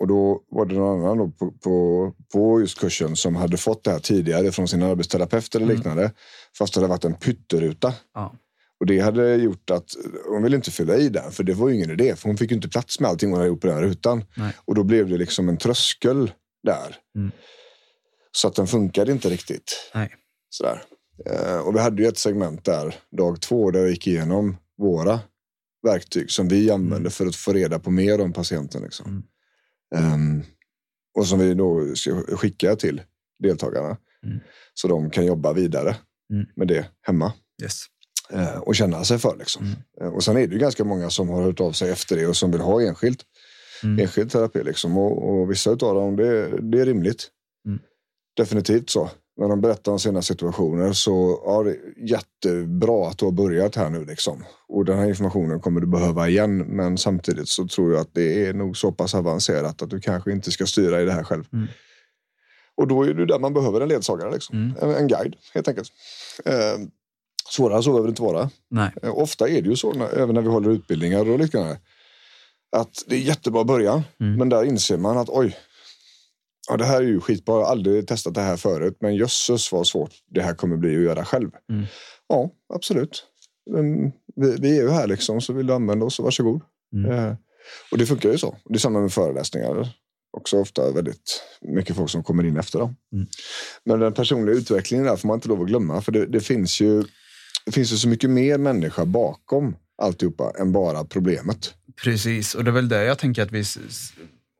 Och 0.00 0.06
då 0.08 0.42
var 0.50 0.66
det 0.66 0.74
någon 0.74 1.06
annan 1.10 1.32
på, 1.32 1.50
på, 1.50 2.12
på 2.32 2.60
just 2.60 2.78
kursen 2.78 3.16
som 3.16 3.36
hade 3.36 3.56
fått 3.56 3.84
det 3.84 3.90
här 3.90 3.98
tidigare 3.98 4.52
från 4.52 4.68
sin 4.68 4.82
arbetsterapeut 4.82 5.54
eller 5.54 5.64
Mm. 5.66 5.76
liknande. 5.76 6.12
Fast 6.58 6.74
det 6.74 6.80
hade 6.80 6.88
varit 6.90 7.04
en 7.04 7.14
pytteruta. 7.14 7.94
ja, 8.14 8.34
Och 8.80 8.86
det 8.86 9.00
hade 9.00 9.34
gjort 9.36 9.70
att 9.70 9.84
hon 10.28 10.42
ville 10.42 10.56
inte 10.56 10.70
fylla 10.70 10.96
i 10.96 11.08
den, 11.08 11.32
för 11.32 11.42
det 11.44 11.54
var 11.54 11.68
ju 11.68 11.74
ingen 11.76 11.90
idé. 11.90 12.16
För 12.16 12.28
hon 12.28 12.36
fick 12.36 12.50
ju 12.50 12.56
inte 12.56 12.68
plats 12.68 13.00
med 13.00 13.10
allting 13.10 13.30
hon 13.30 13.38
hade 13.38 13.48
gjort 13.48 13.60
på 13.60 13.66
den 13.66 13.76
här 13.76 13.82
rutan. 13.82 14.24
Nej. 14.36 14.52
Och 14.64 14.74
då 14.74 14.84
blev 14.84 15.08
det 15.08 15.16
liksom 15.18 15.48
en 15.48 15.56
tröskel 15.56 16.32
där. 16.62 16.96
Mm. 17.16 17.30
Så 18.32 18.48
att 18.48 18.54
den 18.54 18.66
funkade 18.66 19.12
inte 19.12 19.28
riktigt. 19.30 19.90
nej. 19.94 20.14
Sådär. 20.50 20.82
Eh, 21.26 21.58
och 21.58 21.74
vi 21.74 21.78
hade 21.80 22.02
ju 22.02 22.08
ett 22.08 22.18
segment 22.18 22.64
där, 22.64 22.94
dag 23.16 23.40
två, 23.40 23.70
där 23.70 23.82
vi 23.82 23.90
gick 23.90 24.06
igenom 24.06 24.56
våra 24.78 25.20
verktyg 25.86 26.30
som 26.30 26.48
vi 26.48 26.70
använder 26.70 27.10
för 27.10 27.26
att 27.26 27.36
få 27.36 27.52
reda 27.52 27.78
på 27.78 27.90
mer 27.90 28.20
om 28.20 28.32
patienten. 28.32 28.82
Liksom. 28.82 29.06
Mm. 29.06 29.22
Ehm, 29.94 30.42
och 31.18 31.26
som 31.26 31.38
vi 31.38 31.54
då 31.54 31.94
ska 31.94 32.22
skicka 32.36 32.76
till 32.76 33.02
deltagarna. 33.42 33.96
Mm. 34.26 34.38
Så 34.74 34.88
de 34.88 35.10
kan 35.10 35.26
jobba 35.26 35.52
vidare 35.52 35.96
Mm. 36.32 36.46
med 36.56 36.68
det 36.68 36.86
hemma 37.02 37.32
Yes. 37.62 37.80
eh, 38.30 38.58
och 38.58 38.76
känna 38.76 39.04
sig 39.04 39.18
för. 39.18 39.36
Liksom. 39.36 39.64
Mm. 39.66 39.76
Eh, 40.00 40.14
Och 40.14 40.24
sen 40.24 40.36
är 40.36 40.46
det 40.46 40.52
ju 40.52 40.58
ganska 40.58 40.84
många 40.84 41.10
som 41.10 41.28
har 41.28 41.42
hört 41.42 41.60
av 41.60 41.72
sig 41.72 41.90
efter 41.90 42.16
det 42.16 42.26
och 42.26 42.36
som 42.36 42.50
vill 42.50 42.60
ha 42.60 42.82
enskilt. 42.82 43.22
Mm. 43.82 43.98
Enskild 43.98 44.30
terapi 44.30 44.62
liksom. 44.64 44.98
Och, 44.98 45.28
och 45.30 45.50
vissa 45.50 45.70
av 45.70 45.76
dem, 45.78 46.16
det, 46.16 46.58
det 46.70 46.80
är 46.80 46.86
rimligt. 46.86 47.28
Mm. 47.66 47.78
Definitivt 48.36 48.90
så. 48.90 49.10
När 49.36 49.48
de 49.48 49.60
berättar 49.60 49.92
om 49.92 49.98
sina 49.98 50.22
situationer 50.22 50.92
så 50.92 51.42
ja, 51.44 51.62
det 51.62 51.70
är 51.70 52.08
jättebra 52.08 53.08
att 53.08 53.18
du 53.18 53.24
har 53.24 53.32
börjat 53.32 53.76
här 53.76 53.90
nu. 53.90 54.04
Liksom. 54.04 54.44
Och 54.68 54.84
den 54.84 54.98
här 54.98 55.08
informationen 55.08 55.60
kommer 55.60 55.80
du 55.80 55.86
behöva 55.86 56.28
igen. 56.28 56.58
Men 56.58 56.98
samtidigt 56.98 57.48
så 57.48 57.68
tror 57.68 57.92
jag 57.92 58.00
att 58.00 58.14
det 58.14 58.46
är 58.46 58.54
nog 58.54 58.76
så 58.76 58.92
pass 58.92 59.14
avancerat 59.14 59.82
att 59.82 59.90
du 59.90 60.00
kanske 60.00 60.32
inte 60.32 60.50
ska 60.50 60.66
styra 60.66 61.02
i 61.02 61.04
det 61.04 61.12
här 61.12 61.24
själv. 61.24 61.44
Mm. 61.52 61.66
Och 62.76 62.88
då 62.88 63.02
är 63.02 63.14
det 63.14 63.26
där 63.26 63.38
man 63.38 63.54
behöver 63.54 63.80
en 63.80 63.88
ledsagare. 63.88 64.32
Liksom. 64.32 64.56
Mm. 64.56 64.76
En, 64.82 64.96
en, 64.96 65.08
guide 65.08 65.36
helt 65.54 65.68
enkelt. 65.68 65.88
Eh, 66.44 66.78
svårare 67.50 67.82
så 67.82 67.90
behöver 67.90 68.08
det 68.08 68.10
inte 68.10 68.22
vara. 68.22 68.50
Nej. 68.70 68.90
Eh, 69.02 69.18
ofta 69.18 69.48
är 69.48 69.62
det 69.62 69.68
ju 69.68 69.76
så, 69.76 69.92
när, 69.92 70.18
även 70.18 70.34
när 70.34 70.42
vi 70.42 70.48
håller 70.48 70.70
utbildningar 70.70 71.30
och 71.30 71.38
liknande. 71.38 71.78
Att 72.76 73.04
det 73.06 73.14
är 73.14 73.20
jättebra 73.20 73.64
början, 73.64 74.02
mm. 74.20 74.38
men 74.38 74.48
där 74.48 74.64
inser 74.64 74.96
man 74.96 75.18
att 75.18 75.28
oj, 75.28 75.56
ja, 76.68 76.76
det 76.76 76.84
här 76.84 76.96
är 76.96 77.06
ju 77.06 77.20
skitbra. 77.20 77.54
Jag 77.54 77.64
har 77.64 77.70
aldrig 77.70 78.06
testat 78.06 78.34
det 78.34 78.40
här 78.40 78.56
förut, 78.56 78.96
men 79.00 79.16
jösses 79.16 79.72
vad 79.72 79.86
svårt 79.86 80.10
det 80.30 80.42
här 80.42 80.54
kommer 80.54 80.76
bli 80.76 80.96
att 80.96 81.02
göra 81.02 81.24
själv. 81.24 81.50
Mm. 81.72 81.84
Ja, 82.28 82.50
absolut. 82.74 83.24
Vi, 84.36 84.56
vi, 84.60 84.78
är 84.78 84.82
ju 84.82 84.90
här 84.90 85.06
liksom, 85.06 85.40
så 85.40 85.52
vill 85.52 85.66
du 85.66 85.74
använda 85.74 86.06
oss 86.06 86.14
så 86.14 86.22
varsågod. 86.22 86.60
Mm. 86.94 87.10
Eh, 87.10 87.34
och 87.92 87.98
det 87.98 88.06
funkar 88.06 88.30
ju 88.30 88.38
så. 88.38 88.56
Det 88.64 88.74
är 88.74 88.78
samma 88.78 89.00
med 89.00 89.12
föreläsningar. 89.12 89.88
Också 90.36 90.58
ofta 90.58 90.92
väldigt 90.92 91.42
mycket 91.60 91.96
folk 91.96 92.10
som 92.10 92.22
kommer 92.24 92.44
in 92.44 92.56
efter 92.56 92.78
dem. 92.78 92.96
Mm. 93.12 93.26
Men 93.84 94.00
den 94.00 94.12
personliga 94.12 94.56
utvecklingen 94.56 95.06
där 95.06 95.16
får 95.16 95.28
man 95.28 95.34
inte 95.34 95.48
lov 95.48 95.60
att 95.60 95.66
glömma. 95.66 96.02
För 96.02 96.12
det, 96.12 96.26
det, 96.26 96.40
finns 96.40 96.80
ju, 96.80 97.04
det 97.66 97.72
finns 97.72 97.92
ju 97.92 97.96
så 97.96 98.08
mycket 98.08 98.30
mer 98.30 98.58
människa 98.58 99.04
bakom 99.04 99.76
alltihopa 100.02 100.52
än 100.58 100.72
bara 100.72 101.04
problemet. 101.04 101.74
Precis, 102.04 102.54
och 102.54 102.64
det 102.64 102.70
är 102.70 102.72
väl 102.72 102.88
det 102.88 103.04
jag 103.04 103.18
tänker 103.18 103.42
att 103.42 103.52
vi 103.52 103.64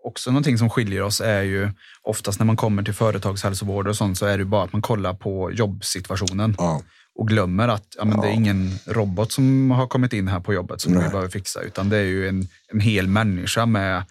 också 0.02 0.30
någonting 0.30 0.58
som 0.58 0.70
skiljer 0.70 1.02
oss 1.02 1.20
är 1.20 1.42
ju 1.42 1.70
oftast 2.02 2.38
när 2.38 2.46
man 2.46 2.56
kommer 2.56 2.82
till 2.82 2.94
företagshälsovård 2.94 3.88
och 3.88 3.96
sånt 3.96 4.18
så 4.18 4.26
är 4.26 4.38
det 4.38 4.44
bara 4.44 4.64
att 4.64 4.72
man 4.72 4.82
kollar 4.82 5.14
på 5.14 5.52
jobbsituationen. 5.52 6.54
Ja. 6.58 6.82
Och 7.14 7.28
glömmer 7.28 7.68
att 7.68 7.86
ja, 7.98 8.04
men 8.04 8.16
ja. 8.16 8.22
det 8.22 8.28
är 8.28 8.32
ingen 8.32 8.78
robot 8.86 9.32
som 9.32 9.70
har 9.70 9.86
kommit 9.86 10.12
in 10.12 10.28
här 10.28 10.40
på 10.40 10.54
jobbet 10.54 10.80
som 10.80 10.92
Nej. 10.92 11.02
vi 11.02 11.08
behöver 11.08 11.28
fixa, 11.28 11.60
utan 11.60 11.88
det 11.88 11.96
är 11.96 12.04
ju 12.04 12.28
en, 12.28 12.48
en 12.72 12.80
hel 12.80 13.06
människa 13.08 13.66
med 13.66 14.04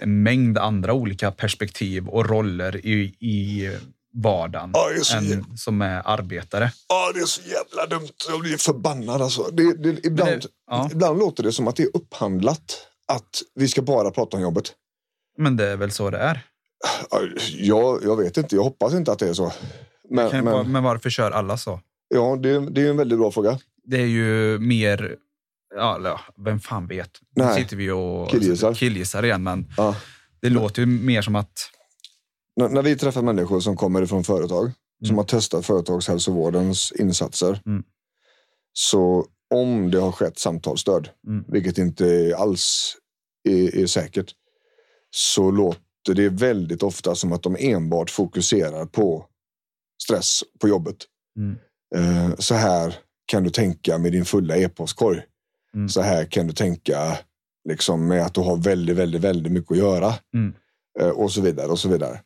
en 0.00 0.22
mängd 0.22 0.58
andra 0.58 0.92
olika 0.92 1.30
perspektiv 1.30 2.08
och 2.08 2.28
roller 2.28 2.86
i, 2.86 3.00
i 3.20 3.70
vardagen 4.14 4.70
ja, 4.74 4.90
är 4.90 5.16
än 5.16 5.56
som 5.56 5.82
är 5.82 6.02
arbetare. 6.04 6.72
Ja, 6.88 7.12
det 7.14 7.20
är 7.20 7.24
så 7.24 7.40
jävla 7.42 7.86
dumt. 7.86 8.14
Jag 8.28 8.40
blir 8.40 8.56
förbannad 8.56 9.22
alltså. 9.22 9.42
Det, 9.52 9.74
det, 9.82 10.06
ibland, 10.06 10.30
det, 10.30 10.46
ja. 10.70 10.88
ibland 10.92 11.18
låter 11.18 11.42
det 11.42 11.52
som 11.52 11.68
att 11.68 11.76
det 11.76 11.82
är 11.82 11.96
upphandlat 11.96 12.86
att 13.12 13.42
vi 13.54 13.68
ska 13.68 13.82
bara 13.82 14.10
prata 14.10 14.36
om 14.36 14.42
jobbet. 14.42 14.72
Men 15.40 15.56
det 15.56 15.66
är 15.66 15.76
väl 15.76 15.90
så 15.90 16.10
det 16.10 16.18
är? 16.18 16.46
Ja, 17.58 17.98
jag 18.02 18.16
vet 18.16 18.36
inte. 18.36 18.56
Jag 18.56 18.62
hoppas 18.62 18.94
inte 18.94 19.12
att 19.12 19.18
det 19.18 19.28
är 19.28 19.34
så. 19.34 19.52
Men, 20.10 20.44
men... 20.44 20.72
men 20.72 20.82
varför 20.82 21.10
kör 21.10 21.30
alla 21.30 21.56
så? 21.56 21.80
Ja, 22.08 22.36
det, 22.36 22.70
det 22.70 22.82
är 22.82 22.90
en 22.90 22.96
väldigt 22.96 23.18
bra 23.18 23.32
fråga. 23.32 23.58
Det 23.84 23.96
är 23.96 24.06
ju 24.06 24.58
mer... 24.58 25.16
Ja, 25.74 26.20
vem 26.44 26.60
fan 26.60 26.86
vet? 26.86 27.10
Nu 27.36 27.48
sitter 27.56 27.76
vi 27.76 27.90
och 27.90 28.30
killgissar, 28.30 28.74
killgissar 28.74 29.24
igen, 29.24 29.42
men 29.42 29.66
ja. 29.76 29.96
det 30.40 30.50
låter 30.50 30.82
ju 30.82 30.86
mer 30.86 31.22
som 31.22 31.36
att... 31.36 31.70
N 32.60 32.68
när 32.74 32.82
vi 32.82 32.96
träffar 32.96 33.22
människor 33.22 33.60
som 33.60 33.76
kommer 33.76 34.02
ifrån 34.02 34.24
företag, 34.24 34.64
mm. 34.64 34.74
som 35.06 35.18
har 35.18 35.24
testat 35.24 35.66
företagshälsovårdens 35.66 36.92
insatser, 36.92 37.60
mm. 37.66 37.82
så 38.72 39.26
om 39.54 39.90
det 39.90 40.00
har 40.00 40.12
skett 40.12 40.38
samtalsstöd, 40.38 41.08
mm. 41.26 41.44
vilket 41.48 41.78
inte 41.78 42.34
alls 42.38 42.96
är, 43.48 43.78
är 43.78 43.86
säkert, 43.86 44.34
så 45.10 45.50
låter 45.50 46.14
det 46.14 46.28
väldigt 46.28 46.82
ofta 46.82 47.14
som 47.14 47.32
att 47.32 47.42
de 47.42 47.56
enbart 47.58 48.10
fokuserar 48.10 48.86
på 48.86 49.26
stress 50.02 50.44
på 50.60 50.68
jobbet. 50.68 50.96
Mm. 51.36 51.56
Eh, 51.96 52.36
så 52.38 52.54
här 52.54 52.94
kan 53.26 53.42
du 53.42 53.50
tänka 53.50 53.98
med 53.98 54.12
din 54.12 54.24
fulla 54.24 54.56
e-postkorg. 54.56 55.22
Mm. 55.74 55.88
Så 55.88 56.00
här 56.00 56.24
kan 56.24 56.46
du 56.46 56.52
tänka 56.52 57.18
liksom, 57.68 58.06
med 58.06 58.22
att 58.22 58.34
du 58.34 58.40
har 58.40 58.56
väldigt, 58.56 58.96
väldigt, 58.96 59.20
väldigt 59.20 59.52
mycket 59.52 59.72
att 59.72 59.78
göra. 59.78 60.14
Mm. 60.34 60.54
Eh, 61.00 61.08
och 61.08 61.32
så 61.32 61.40
vidare 61.40 61.66
och 61.66 61.78
så 61.78 61.88
vidare. 61.88 62.20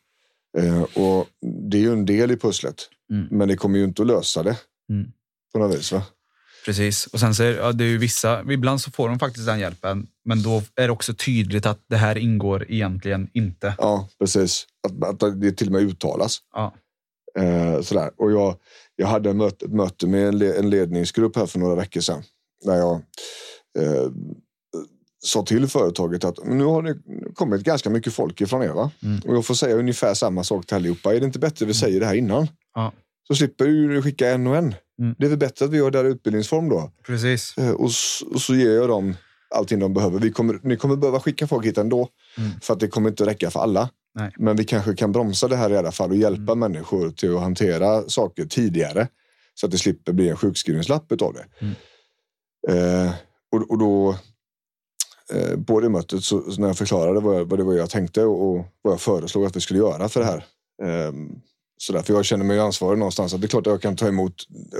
Eh, 0.57 0.81
och 0.81 1.27
det 1.71 1.77
är 1.77 1.81
ju 1.81 1.93
en 1.93 2.05
del 2.05 2.31
i 2.31 2.37
pusslet. 2.37 2.75
Mm. 3.11 3.27
Men 3.31 3.47
det 3.47 3.57
kommer 3.57 3.79
ju 3.79 3.85
inte 3.85 4.01
att 4.01 4.07
lösa 4.07 4.43
det. 4.43 4.57
Mm. 4.89 5.11
På 5.53 5.59
något 5.59 5.77
vis. 5.77 5.91
Va? 5.91 6.03
Precis. 6.65 7.07
Och 7.07 7.19
sen 7.19 7.35
så 7.35 7.43
är, 7.43 7.53
ja, 7.53 7.71
det 7.71 7.83
är 7.83 7.87
ju 7.87 7.97
vissa, 7.97 8.51
ibland 8.51 8.81
så 8.81 8.91
får 8.91 9.09
de 9.09 9.19
faktiskt 9.19 9.45
den 9.45 9.59
hjälpen, 9.59 10.07
men 10.25 10.43
då 10.43 10.63
är 10.75 10.87
det 10.87 10.93
också 10.93 11.13
tydligt 11.13 11.65
att 11.65 11.79
det 11.89 11.97
här 11.97 12.17
ingår 12.17 12.71
egentligen 12.71 13.29
inte. 13.33 13.75
Ja, 13.77 14.09
precis. 14.19 14.67
Att, 14.87 15.23
att 15.23 15.41
det 15.41 15.51
till 15.51 15.67
och 15.67 15.73
med 15.73 15.81
uttalas. 15.81 16.39
Ja. 16.53 16.73
Eh, 17.39 17.81
sådär. 17.81 18.11
Och 18.17 18.31
jag, 18.31 18.55
jag 18.95 19.07
hade 19.07 19.29
ett 19.29 19.35
möte, 19.35 19.67
möte 19.67 20.07
med 20.07 20.27
en, 20.27 20.41
en 20.41 20.69
ledningsgrupp 20.69 21.35
här 21.35 21.45
för 21.45 21.59
några 21.59 21.75
veckor 21.75 22.01
sedan. 22.01 22.23
Där 22.65 22.75
jag 22.75 22.95
eh, 23.79 24.11
sa 25.23 25.43
till 25.43 25.67
företaget 25.67 26.23
att 26.23 26.45
nu 26.45 26.63
har 26.63 26.81
det 26.81 26.97
kommit 27.33 27.63
ganska 27.63 27.89
mycket 27.89 28.13
folk 28.13 28.41
ifrån 28.41 28.63
er. 28.63 28.73
Va? 28.73 28.91
Mm. 29.03 29.21
Och 29.27 29.35
jag 29.35 29.45
får 29.45 29.53
säga 29.53 29.75
ungefär 29.75 30.13
samma 30.13 30.43
sak 30.43 30.65
till 30.65 30.75
allihopa. 30.75 31.15
Är 31.15 31.19
det 31.19 31.25
inte 31.25 31.39
bättre 31.39 31.65
vi 31.65 31.73
säger 31.73 31.99
det 31.99 32.05
här 32.05 32.15
innan? 32.15 32.47
Ja. 32.73 32.93
Så 33.27 33.35
slipper 33.35 33.65
du 33.65 34.01
skicka 34.01 34.29
en 34.29 34.47
och 34.47 34.55
en. 34.55 34.75
Mm. 34.99 35.15
Det 35.17 35.25
är 35.25 35.29
väl 35.29 35.39
bättre 35.39 35.65
att 35.65 35.71
vi 35.71 35.77
gör 35.77 35.91
det 35.91 35.97
här 35.97 36.05
utbildningsform 36.05 36.69
då. 36.69 36.91
Precis. 37.07 37.57
Eh, 37.57 37.71
och, 37.71 37.89
och, 38.31 38.41
så 38.41 38.55
ger 38.55 38.71
jag 38.71 38.89
dem 38.89 39.15
allting 39.55 39.79
de 39.79 39.93
behöver. 39.93 40.19
Vi 40.19 40.31
kommer, 40.31 40.59
ni 40.63 40.77
kommer 40.77 40.95
behöva 40.95 41.19
skicka 41.19 41.47
folk 41.47 41.65
hit 41.65 41.77
ändå. 41.77 42.09
Mm. 42.37 42.51
För 42.61 42.73
att 42.73 42.79
det 42.79 42.87
kommer 42.87 43.09
inte 43.09 43.25
räcka 43.25 43.49
för 43.49 43.59
alla. 43.59 43.89
Nej. 44.15 44.33
Men 44.37 44.55
vi 44.55 44.63
kanske 44.63 44.95
kan 44.95 45.11
bromsa 45.11 45.47
det 45.47 45.55
här 45.55 45.69
i 45.69 45.77
alla 45.77 45.91
fall 45.91 46.09
och 46.09 46.15
hjälpa 46.15 46.51
mm. 46.51 46.59
människor 46.59 47.09
till 47.09 47.35
att 47.35 47.41
hantera 47.41 48.09
saker 48.09 48.45
tidigare. 48.45 49.07
Så 49.53 49.65
att 49.65 49.71
det 49.71 49.77
slipper 49.77 50.13
bli 50.13 50.29
en 50.29 50.37
sjukskrivningslapp 50.37 51.11
av 51.11 51.33
det. 51.33 51.45
Mm. 51.59 51.75
Eh, 52.67 53.13
och, 53.51 53.71
och 53.71 53.77
då 53.77 54.15
eh, 55.33 55.59
på 55.63 55.79
det 55.79 55.89
mötet 55.89 56.23
så, 56.23 56.51
så 56.51 56.61
när 56.61 56.67
jag 56.67 56.77
förklarade 56.77 57.19
vad, 57.19 57.35
jag, 57.35 57.45
vad 57.45 57.59
det 57.59 57.63
var 57.63 57.73
jag 57.73 57.89
tänkte 57.89 58.23
och, 58.23 58.49
och, 58.49 58.65
vad 58.81 58.93
jag 58.93 59.01
föreslog 59.01 59.45
att 59.45 59.55
vi 59.55 59.61
skulle 59.61 59.79
göra 59.79 60.09
för 60.09 60.19
det 60.19 60.25
här. 60.25 60.45
Eh, 60.83 61.13
sådär, 61.77 62.01
för 62.01 62.13
jag 62.13 62.25
känner 62.25 62.45
mig 62.45 62.59
ansvarig 62.59 62.99
någonstans. 62.99 63.33
Att 63.33 63.41
det 63.41 63.45
är 63.45 63.49
klart 63.49 63.67
att 63.67 63.71
jag 63.71 63.81
kan 63.81 63.95
ta 63.95 64.07
emot 64.07 64.35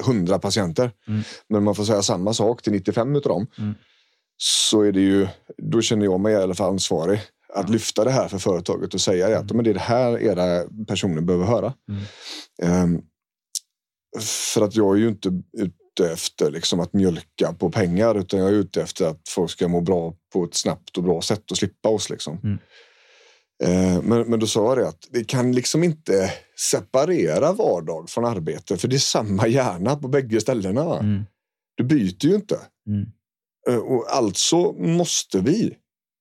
hundra 0.06 0.40
patienter. 0.40 0.92
Mm. 1.08 1.22
Men 1.50 1.64
man 1.64 1.76
får 1.76 1.84
säga 1.84 2.02
samma 2.02 2.34
sak 2.34 2.62
till 2.62 2.74
95 2.74 3.16
av 3.16 3.22
dem. 3.22 3.48
Mm. 3.58 3.74
Så 4.38 4.82
är 4.82 4.92
det 4.92 5.02
ju, 5.02 5.28
då 5.58 5.82
känner 5.82 6.06
jag 6.06 6.20
mig 6.20 6.34
i 6.34 6.36
alla 6.36 6.56
fall 6.56 6.70
ansvarig 6.70 7.22
att 7.54 7.70
lyfta 7.70 8.04
det 8.04 8.12
här 8.12 8.28
för 8.28 8.38
företaget 8.38 8.94
och 8.94 9.02
säga 9.02 9.30
det, 9.30 9.38
att 9.38 9.52
mm. 9.52 9.56
men 9.56 9.64
det 9.64 9.70
är 9.70 9.74
det 9.74 9.80
här 9.80 10.20
era 10.22 10.64
personer 10.88 11.22
behöver 11.22 11.46
höra. 11.46 11.74
Um, 12.64 13.02
för 14.54 14.62
att 14.62 14.76
jag 14.76 14.96
är 14.96 15.00
ju 15.00 15.08
inte 15.08 15.30
ute 15.58 16.12
efter 16.14 16.52
liksom 16.52 16.80
att 16.80 16.94
mjölka 16.94 17.54
på 17.54 17.72
pengar 17.72 18.16
utan 18.16 18.40
jag 18.40 18.50
är 18.50 18.54
ute 18.54 18.82
efter 18.82 19.06
att 19.06 19.22
folk 19.30 19.52
ska 19.52 19.68
må 19.68 19.82
bra 19.82 20.14
på 20.34 20.44
ett 20.44 20.56
snabbt 20.56 20.98
och 20.98 21.04
bra 21.04 21.22
sätt 21.22 21.52
och 21.52 21.58
slippa 21.58 21.90
oss. 21.90 22.10
Liksom. 22.10 22.40
Mm. 22.44 22.58
Uh, 23.64 24.02
men, 24.04 24.30
men 24.30 24.40
då 24.40 24.48
sa 24.48 24.70
jag 24.70 24.78
det 24.78 24.88
att 24.88 25.08
vi 25.12 25.24
kan 25.24 25.52
liksom 25.52 25.84
inte 25.84 26.34
separera 26.72 27.54
vardag 27.54 28.10
från 28.10 28.26
arbete 28.26 28.78
för 28.78 28.88
det 28.88 28.96
är 28.96 29.00
samma 29.00 29.48
hjärna 29.48 29.96
på 29.96 30.08
bägge 30.08 30.42
ställena. 30.42 31.00
Mm. 31.00 31.24
Du 31.76 31.84
byter 31.84 32.26
ju 32.26 32.36
inte. 32.36 32.60
Uh, 33.70 33.78
och 33.78 34.06
alltså 34.10 34.72
måste 34.72 35.40
vi 35.40 35.74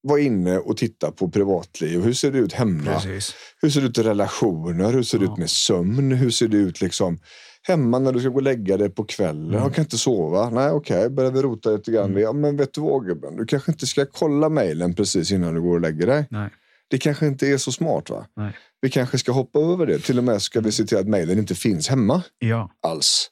vara 0.02 0.20
inne 0.20 0.58
och 0.58 0.76
titta 0.76 1.10
på 1.10 1.30
privatliv. 1.30 2.00
Hur 2.00 2.12
ser 2.12 2.32
det 2.32 2.38
ut 2.38 2.52
hemma? 2.52 2.92
Precis. 2.92 3.34
Hur 3.62 3.70
ser 3.70 3.80
det 3.80 3.86
ut 3.86 3.98
i 3.98 4.02
relationer? 4.02 4.92
Hur 4.92 5.02
ser 5.02 5.18
det 5.18 5.24
ut 5.24 5.38
med 5.38 5.50
sömn? 5.50 6.12
Hur 6.12 6.30
ser 6.30 6.48
det 6.48 6.56
ut 6.56 6.80
liksom 6.80 7.18
hemma 7.62 7.98
när 7.98 8.12
du 8.12 8.20
ska 8.20 8.28
gå 8.28 8.36
och 8.36 8.42
lägga 8.42 8.76
dig 8.76 8.90
på 8.90 9.04
kvällen? 9.04 9.48
Mm. 9.48 9.62
Jag 9.62 9.74
kan 9.74 9.84
inte 9.84 9.98
sova. 9.98 10.50
Nej, 10.50 10.70
okej, 10.70 10.98
okay. 10.98 11.08
börjar 11.08 11.30
vi 11.30 11.42
rota 11.42 11.70
lite 11.70 11.90
grann. 11.90 12.10
Mm. 12.10 12.22
Ja, 12.22 12.32
men 12.32 12.56
vet 12.56 12.74
du 12.74 12.80
vad 12.80 13.06
gubben? 13.06 13.36
Du 13.36 13.46
kanske 13.46 13.72
inte 13.72 13.86
ska 13.86 14.06
kolla 14.06 14.48
mejlen 14.48 14.94
precis 14.94 15.32
innan 15.32 15.54
du 15.54 15.62
går 15.62 15.74
och 15.74 15.80
lägger 15.80 16.06
dig. 16.06 16.26
Nej. 16.30 16.50
Det 16.90 16.98
kanske 16.98 17.26
inte 17.26 17.46
är 17.46 17.58
så 17.58 17.72
smart. 17.72 18.10
va? 18.10 18.26
Nej. 18.36 18.52
Vi 18.80 18.90
kanske 18.90 19.18
ska 19.18 19.32
hoppa 19.32 19.58
över 19.58 19.86
det. 19.86 19.98
Till 19.98 20.18
och 20.18 20.24
med 20.24 20.42
ska 20.42 20.60
vi 20.60 20.72
se 20.72 20.84
till 20.84 20.98
att 20.98 21.08
mejlen 21.08 21.38
inte 21.38 21.54
finns 21.54 21.88
hemma 21.88 22.22
ja. 22.38 22.70
alls. 22.82 23.30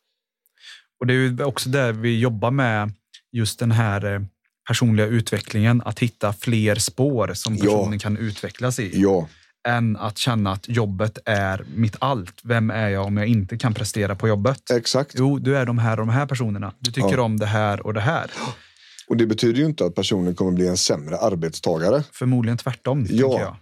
Och 1.00 1.06
det 1.06 1.14
är 1.14 1.42
också 1.42 1.68
där 1.68 1.92
vi 1.92 2.18
jobbar 2.18 2.50
med 2.50 2.92
just 3.32 3.58
den 3.58 3.70
här 3.70 4.14
eh, 4.14 4.20
personliga 4.68 5.06
utvecklingen, 5.06 5.82
att 5.84 5.98
hitta 5.98 6.32
fler 6.32 6.74
spår 6.74 7.34
som 7.34 7.56
personen 7.56 7.92
ja. 7.92 7.98
kan 7.98 8.16
utvecklas 8.16 8.78
i. 8.78 8.90
Ja. 8.94 9.28
Än 9.68 9.96
att 9.96 10.18
känna 10.18 10.52
att 10.52 10.68
jobbet 10.68 11.18
är 11.24 11.64
mitt 11.74 11.96
allt. 11.98 12.40
Vem 12.42 12.70
är 12.70 12.88
jag 12.88 13.06
om 13.06 13.16
jag 13.16 13.26
inte 13.26 13.58
kan 13.58 13.74
prestera 13.74 14.14
på 14.14 14.28
jobbet? 14.28 14.70
Exakt. 14.70 15.14
Jo, 15.18 15.38
du 15.38 15.56
är 15.56 15.66
de 15.66 15.78
här 15.78 16.00
och 16.00 16.06
de 16.06 16.12
här 16.12 16.26
personerna. 16.26 16.72
Du 16.78 16.92
tycker 16.92 17.16
ja. 17.16 17.22
om 17.22 17.38
det 17.38 17.46
här 17.46 17.86
och 17.86 17.94
det 17.94 18.00
här. 18.00 18.30
Och 19.08 19.16
det 19.16 19.26
betyder 19.26 19.60
ju 19.60 19.66
inte 19.66 19.84
att 19.84 19.94
personen 19.94 20.34
kommer 20.34 20.52
bli 20.52 20.68
en 20.68 20.76
sämre 20.76 21.16
arbetstagare. 21.18 22.04
Förmodligen 22.12 22.58
tvärtom. 22.58 23.06
Ja, 23.10 23.58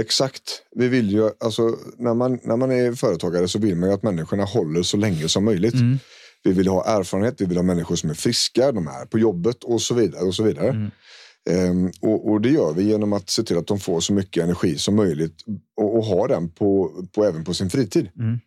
exakt. 0.00 0.42
Vi 0.76 0.88
vill 0.88 1.10
ju, 1.10 1.30
alltså, 1.40 1.76
när, 1.98 2.14
man, 2.14 2.38
när 2.42 2.56
man 2.56 2.72
är 2.72 2.92
företagare 2.92 3.48
så 3.48 3.58
vill 3.58 3.76
man 3.76 3.88
ju 3.88 3.94
att 3.94 4.02
människorna 4.02 4.44
håller 4.44 4.82
så 4.82 4.96
länge 4.96 5.28
som 5.28 5.44
möjligt. 5.44 5.74
Mm. 5.74 5.98
Vi 6.44 6.52
vill 6.52 6.68
ha 6.68 6.84
erfarenhet, 6.84 7.40
vi 7.40 7.44
vill 7.44 7.56
ha 7.56 7.62
människor 7.62 7.96
som 7.96 8.10
är 8.10 8.14
friska, 8.14 8.72
de 8.72 8.88
är 8.88 9.06
på 9.06 9.18
jobbet 9.18 9.64
och 9.64 9.82
så 9.82 9.94
vidare. 9.94 10.22
Och 10.22 10.34
så 10.34 10.42
vidare. 10.42 10.68
Mm. 10.68 10.90
Ehm, 11.50 11.90
och, 12.00 12.30
och 12.30 12.40
det 12.40 12.48
gör 12.48 12.72
vi 12.72 12.82
genom 12.82 13.12
att 13.12 13.30
se 13.30 13.42
till 13.42 13.58
att 13.58 13.66
de 13.66 13.78
får 13.78 14.00
så 14.00 14.12
mycket 14.12 14.42
energi 14.42 14.78
som 14.78 14.96
möjligt 14.96 15.44
och, 15.76 15.96
och 15.96 16.04
ha 16.04 16.26
den 16.26 16.50
på, 16.50 16.90
på, 17.14 17.24
även 17.24 17.44
på 17.44 17.54
sin 17.54 17.70
fritid. 17.70 18.08
Mm. 18.18 18.40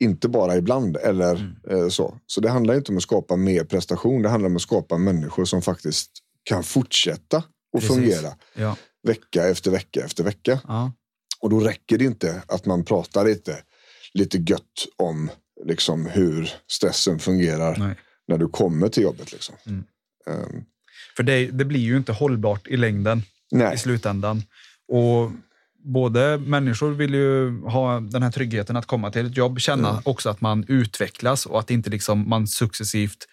Inte 0.00 0.28
bara 0.28 0.56
ibland 0.56 0.96
eller 0.96 1.54
eh, 1.70 1.88
så. 1.88 2.18
Så 2.26 2.40
det 2.40 2.50
handlar 2.50 2.74
inte 2.74 2.92
om 2.92 2.96
att 2.96 3.02
skapa 3.02 3.36
mer 3.36 3.64
prestation. 3.64 4.22
Det 4.22 4.28
handlar 4.28 4.50
om 4.50 4.56
att 4.56 4.62
skapa 4.62 4.98
människor 4.98 5.44
som 5.44 5.62
faktiskt 5.62 6.10
kan 6.44 6.62
fortsätta 6.64 7.36
och 7.72 7.80
Precis. 7.80 7.96
fungera 7.96 8.34
Ja. 8.54 8.76
vecka 9.06 9.48
efter 9.48 9.70
vecka 9.70 10.04
efter 10.04 10.24
vecka. 10.24 10.60
Ja. 10.68 10.92
Och 11.40 11.50
då 11.50 11.60
räcker 11.60 11.98
det 11.98 12.04
inte 12.04 12.42
att 12.46 12.66
man 12.66 12.84
pratar 12.84 13.24
lite, 13.24 13.62
lite 14.14 14.38
gött 14.38 14.86
om 14.96 15.30
liksom, 15.64 16.06
hur 16.06 16.50
stressen 16.70 17.18
fungerar 17.18 17.76
Nej. 17.78 17.94
när 18.28 18.38
du 18.38 18.48
kommer 18.48 18.88
till 18.88 19.02
jobbet. 19.02 19.32
Liksom. 19.32 19.54
Mm. 19.66 19.84
Ehm, 20.26 20.64
För 21.16 21.22
det, 21.22 21.46
det 21.46 21.64
blir 21.64 21.80
ju 21.80 21.96
inte 21.96 22.12
hållbart 22.12 22.66
i 22.68 22.76
längden 22.76 23.22
nej, 23.50 23.74
i 23.74 23.78
slutändan. 23.78 24.42
Och 24.88 25.30
både 25.84 26.38
människor 26.38 26.90
vill 26.90 27.14
ju 27.14 27.60
ha 27.62 28.00
den 28.00 28.22
här 28.22 28.30
tryggheten 28.30 28.76
att 28.76 28.86
komma 28.86 29.10
till 29.10 29.26
ett 29.26 29.36
jobb, 29.36 29.60
känna 29.60 29.88
Mm. 29.90 30.02
också 30.04 30.30
att 30.30 30.40
man 30.40 30.64
utvecklas 30.68 31.46
och 31.46 31.58
att 31.58 31.70
inte 31.70 31.90
liksom 31.90 32.28
man 32.28 32.46
successivt 32.46 33.26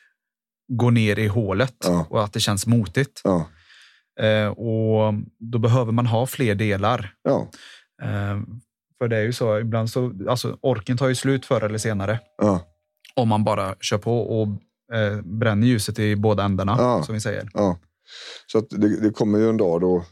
går 0.72 0.92
ner 0.92 1.20
i 1.20 1.28
hålet 1.28 1.76
Ja. 1.84 2.08
och 2.10 2.24
att 2.24 2.34
det 2.34 2.40
känns 2.40 2.68
motigt. 2.68 3.22
ja, 3.24 3.48
Eh, 4.20 4.48
och 4.48 5.14
då 5.40 5.60
behöver 5.60 5.92
man 5.92 6.06
ha 6.06 6.26
fler 6.28 6.56
delar. 6.56 7.14
ja, 7.24 7.48
Eh, 8.04 8.40
för 8.98 9.08
det 9.08 9.18
är 9.18 9.22
ju 9.22 9.34
så, 9.34 9.60
ibland 9.60 9.90
så, 9.90 10.14
alltså 10.30 10.58
orken 10.62 10.98
tar 10.98 11.08
ju 11.08 11.16
slut 11.16 11.46
förr 11.46 11.62
eller 11.62 11.78
senare. 11.78 12.20
Om 13.16 13.28
man 13.30 13.44
bara 13.44 13.76
kör 13.80 13.98
på 13.98 14.20
och 14.42 14.48
eh, 14.98 15.22
bränner 15.22 15.68
ljuset 15.68 16.00
i 16.00 16.16
båda 16.16 16.44
ändarna, 16.44 16.76
som 17.04 17.14
vi 17.14 17.22
säger. 17.22 17.50
Så 18.52 18.58
att 18.58 18.70
det, 18.70 19.02
det 19.02 19.10
kommer 19.10 19.40
ju 19.40 19.50
en 19.50 19.58
dag 19.58 19.82
då, 19.82 20.06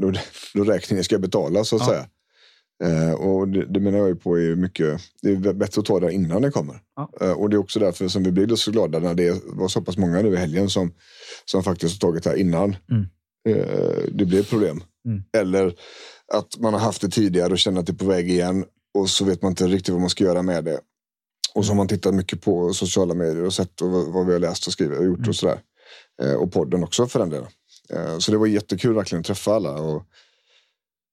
då, 0.00 0.12
då 0.54 0.64
räkningen 0.64 1.04
ska 1.04 1.18
betalas 1.18 1.68
så 1.68 1.76
att 1.76 1.82
Ja. 1.82 1.88
säga. 1.88 2.06
Eh, 2.84 3.12
och 3.14 3.48
det, 3.48 3.66
det 3.66 3.80
menar 3.80 3.98
jag 3.98 4.22
på 4.22 4.38
är 4.38 4.54
mycket, 4.56 5.00
det 5.22 5.28
är 5.30 5.52
bättre 5.52 5.80
att 5.80 5.86
ta 5.86 6.00
det 6.00 6.12
innan 6.12 6.42
det 6.42 6.50
kommer. 6.50 6.80
Ja. 6.96 7.10
Eh, 7.20 7.32
och 7.32 7.50
det 7.50 7.56
är 7.56 7.58
också 7.58 7.78
därför 7.80 8.08
som 8.08 8.22
vi 8.22 8.30
blir 8.32 8.56
så 8.56 8.70
glada 8.70 8.98
när 8.98 9.14
det 9.14 9.42
var 9.44 9.68
så 9.68 9.80
pass 9.82 9.96
många 9.96 10.22
nu 10.22 10.32
i 10.32 10.36
helgen 10.36 10.70
som, 10.70 10.92
som 11.44 11.62
faktiskt 11.62 12.02
har 12.02 12.10
tagit 12.10 12.24
det 12.24 12.30
här 12.30 12.36
innan 12.36 12.76
Mm. 12.90 13.04
eh, 13.48 13.98
det 14.12 14.24
blev 14.24 14.44
problem. 14.50 14.80
Mm. 15.06 15.22
Eller 15.36 15.74
att 16.32 16.58
man 16.58 16.72
har 16.72 16.80
haft 16.80 17.00
det 17.02 17.08
tidigare 17.08 17.52
och 17.52 17.58
känner 17.58 17.80
att 17.80 17.86
det 17.86 17.92
är 17.92 17.96
på 17.96 18.04
väg 18.04 18.30
igen 18.30 18.64
och 18.94 19.10
så 19.10 19.24
vet 19.24 19.42
man 19.42 19.52
inte 19.52 19.66
riktigt 19.66 19.92
vad 19.92 20.00
man 20.00 20.10
ska 20.10 20.24
göra 20.24 20.42
med 20.42 20.64
det. 20.64 20.80
Och 21.54 21.64
så 21.64 21.70
har 21.70 21.76
man 21.76 21.88
tittat 21.88 22.14
mycket 22.14 22.40
på 22.42 22.72
sociala 22.72 23.14
medier 23.14 23.44
och 23.44 23.54
sett 23.54 23.80
och 23.80 23.90
vad, 23.90 24.12
vad 24.12 24.26
vi 24.26 24.32
har 24.32 24.40
läst 24.40 24.66
och 24.66 24.72
skrivit 24.72 24.98
och 24.98 25.04
gjort 25.04 25.18
Mm. 25.18 25.28
och 25.28 25.36
sådär. 25.36 25.58
Eh, 26.22 26.32
och 26.34 26.52
podden 26.52 26.84
också 26.84 27.06
för 27.06 27.18
den 27.18 27.30
delen. 27.30 27.46
Eh, 27.92 28.18
så 28.18 28.30
det 28.32 28.38
var 28.38 28.46
jättekul 28.46 28.94
verkligen 28.94 29.20
att 29.20 29.26
träffa 29.26 29.54
alla. 29.54 29.70
Och, 29.72 30.02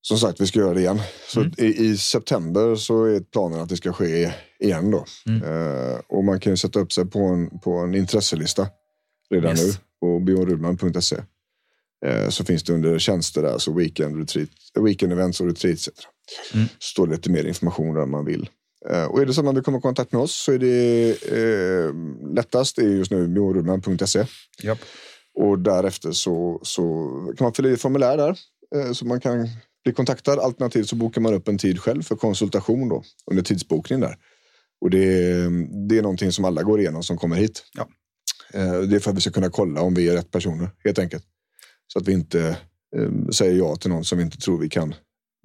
som 0.01 0.17
sagt, 0.17 0.41
vi 0.41 0.47
ska 0.47 0.59
göra 0.59 0.73
det 0.73 0.79
igen. 0.79 1.01
Så 1.27 1.39
Mm. 1.39 1.53
i, 1.57 1.65
i 1.65 1.97
september 1.97 2.75
så 2.75 3.05
är 3.05 3.19
planen 3.19 3.59
att 3.59 3.69
det 3.69 3.77
ska 3.77 3.93
ske 3.93 4.33
igen 4.59 4.91
då. 4.91 5.05
Mm. 5.25 5.43
Eh, 5.43 5.99
och 6.07 6.23
man 6.23 6.39
kan 6.39 6.53
ju 6.53 6.57
sätta 6.57 6.79
upp 6.79 6.93
sig 6.93 7.05
på 7.05 7.19
en, 7.19 7.59
på 7.59 7.71
en 7.77 7.95
intresselista 7.95 8.67
redan 9.29 9.51
Yes. 9.51 9.65
nu 9.65 9.71
på 9.99 10.19
bjornrudman.se. 10.19 11.15
Eh, 12.05 12.29
så 12.29 12.45
finns 12.45 12.63
det 12.63 12.73
under 12.73 12.99
tjänster 12.99 13.41
där, 13.41 13.57
så 13.57 13.73
weekend, 13.73 14.17
retreat, 14.19 14.49
weekend 14.79 15.13
events 15.13 15.41
och 15.41 15.47
retreat 15.47 15.77
etc. 15.77 15.89
Mm. 16.53 16.67
står 16.79 17.07
det 17.07 17.13
lite 17.15 17.29
mer 17.31 17.43
information 17.45 17.95
där 17.95 18.05
man 18.05 18.25
vill. 18.25 18.49
Eh, 18.89 19.05
och 19.05 19.21
är 19.21 19.25
det 19.25 19.33
så 19.33 19.41
att 19.41 19.45
man 19.45 19.55
vill 19.55 19.63
komma 19.63 19.77
i 19.77 19.81
kontakt 19.81 20.11
med 20.11 20.21
oss 20.21 20.35
så 20.35 20.51
är 20.51 20.59
det 20.59 21.09
eh, 21.11 21.93
lättast 22.35 22.77
är 22.77 22.87
just 22.87 23.11
nu 23.11 23.27
bjornrudman.se. 23.27 24.25
Japp. 24.63 24.79
Och 25.39 25.59
därefter 25.59 26.11
så, 26.11 26.59
så 26.63 26.83
kan 27.37 27.45
man 27.45 27.53
fylla 27.53 27.69
i 27.69 27.73
ett 27.73 27.81
formulär 27.81 28.17
där 28.17 28.37
eh, 28.75 28.91
så 28.91 29.05
man 29.05 29.19
kan 29.19 29.47
bli 29.83 29.93
kontaktad. 29.93 30.39
Alternativt 30.39 30.89
så 30.89 30.95
bokar 30.95 31.21
man 31.21 31.33
upp 31.33 31.47
en 31.47 31.57
tid 31.57 31.79
själv 31.79 32.01
för 32.03 32.15
konsultation 32.15 32.89
då, 32.89 33.03
under 33.31 33.43
tidsbokning 33.43 33.99
där. 33.99 34.15
Och 34.81 34.89
det, 34.89 34.97
är- 35.31 35.87
det 35.89 35.97
är 35.97 36.01
någonting 36.01 36.31
som 36.31 36.45
alla 36.45 36.63
går 36.63 36.79
igenom 36.79 37.03
som 37.03 37.17
kommer 37.17 37.35
hit. 37.35 37.63
Ja. 37.73 37.87
Eh, 38.53 38.79
Det 38.81 38.95
är 38.95 38.99
för 38.99 39.11
att 39.11 39.17
vi 39.17 39.21
ska 39.21 39.31
kunna 39.31 39.49
kolla 39.49 39.81
om 39.81 39.93
vi 39.93 40.09
är 40.09 40.13
rätt 40.13 40.31
personer 40.31 40.69
helt 40.83 40.99
enkelt. 40.99 41.23
Så 41.93 41.99
att 41.99 42.07
vi 42.07 42.13
inte 42.13 42.57
eh, 42.97 43.27
säger 43.31 43.57
ja 43.57 43.75
till 43.75 43.89
någon 43.89 44.05
som 44.05 44.17
vi 44.17 44.23
inte 44.23 44.37
tror 44.37 44.57
vi 44.57 44.69
kan 44.69 44.93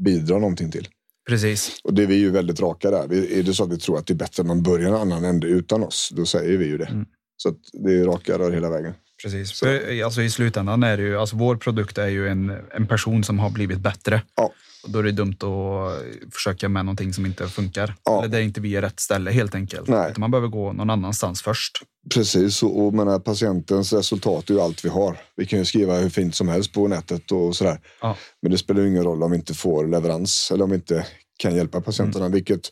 bidra 0.04 0.38
någonting 0.38 0.70
till. 0.70 0.88
Precis. 1.28 1.80
Och 1.84 1.94
det 1.94 2.02
är 2.02 2.06
vi 2.06 2.14
ju 2.14 2.30
väldigt 2.30 2.60
raka 2.60 2.90
där. 2.90 3.12
Är 3.38 3.42
det 3.42 3.54
så 3.54 3.64
att 3.64 3.72
vi 3.72 3.78
tror 3.78 3.98
att 3.98 4.06
det 4.06 4.12
är 4.12 4.16
bättre 4.16 4.40
att 4.40 4.46
man 4.46 4.62
börjar 4.62 4.88
en 4.88 4.94
annan 4.94 5.24
ände 5.24 5.46
utan 5.46 5.82
oss, 5.84 6.10
då 6.16 6.26
säger 6.26 6.58
vi 6.58 6.66
ju 6.66 6.78
det. 6.78 6.84
Mm. 6.86 7.06
Så 7.36 7.48
att 7.48 7.56
det 7.72 7.92
är 7.94 8.04
raka 8.04 8.38
rör 8.38 8.50
hela 8.52 8.70
vägen. 8.70 8.94
Precis. 9.22 9.52
För, 9.52 10.02
alltså, 10.04 10.22
I 10.22 10.30
slutändan 10.30 10.82
är 10.82 10.96
det 10.96 11.02
ju, 11.02 11.18
alltså, 11.18 11.36
vår 11.36 11.56
produkt 11.56 11.98
är 11.98 12.08
ju 12.08 12.28
en, 12.28 12.56
en 12.74 12.86
person 12.86 13.24
som 13.24 13.38
har 13.38 13.50
blivit 13.50 13.78
bättre. 13.78 14.22
Ja. 14.36 14.52
Och 14.84 14.92
då 14.92 14.98
är 14.98 15.02
det 15.02 15.12
dumt 15.12 15.36
att 15.42 16.34
försöka 16.34 16.68
med 16.68 16.84
någonting 16.84 17.12
som 17.12 17.26
inte 17.26 17.48
funkar. 17.48 17.94
Ja. 18.04 18.18
Eller 18.18 18.28
där 18.28 18.40
inte 18.40 18.60
vi 18.60 18.76
är 18.76 18.82
rätt 18.82 19.00
ställe 19.00 19.30
helt 19.30 19.54
enkelt. 19.54 19.88
Nej. 19.88 20.10
Utan 20.10 20.20
man 20.20 20.30
behöver 20.30 20.48
gå 20.48 20.72
någon 20.72 20.90
annanstans 20.90 21.42
först. 21.42 21.78
Precis, 22.14 22.62
och, 22.62 22.84
och 22.86 22.94
menar, 22.94 23.18
patientens 23.18 23.92
resultat 23.92 24.50
är 24.50 24.54
ju 24.54 24.60
allt 24.60 24.84
vi 24.84 24.88
har. 24.88 25.16
Vi 25.36 25.46
kan 25.46 25.58
ju 25.58 25.64
skriva 25.64 25.98
hur 25.98 26.08
fint 26.08 26.34
som 26.34 26.48
helst 26.48 26.72
på 26.72 26.88
nätet 26.88 27.32
och 27.32 27.56
sådär. 27.56 27.80
Ja. 28.00 28.16
Men 28.42 28.52
det 28.52 28.58
spelar 28.58 28.80
ju 28.80 28.88
ingen 28.88 29.04
roll 29.04 29.22
om 29.22 29.30
vi 29.30 29.36
inte 29.36 29.54
får 29.54 29.86
leverans 29.86 30.50
eller 30.50 30.64
om 30.64 30.70
vi 30.70 30.76
inte 30.76 31.06
kan 31.38 31.56
hjälpa 31.56 31.80
patienterna. 31.80 32.28
Vilket 32.28 32.70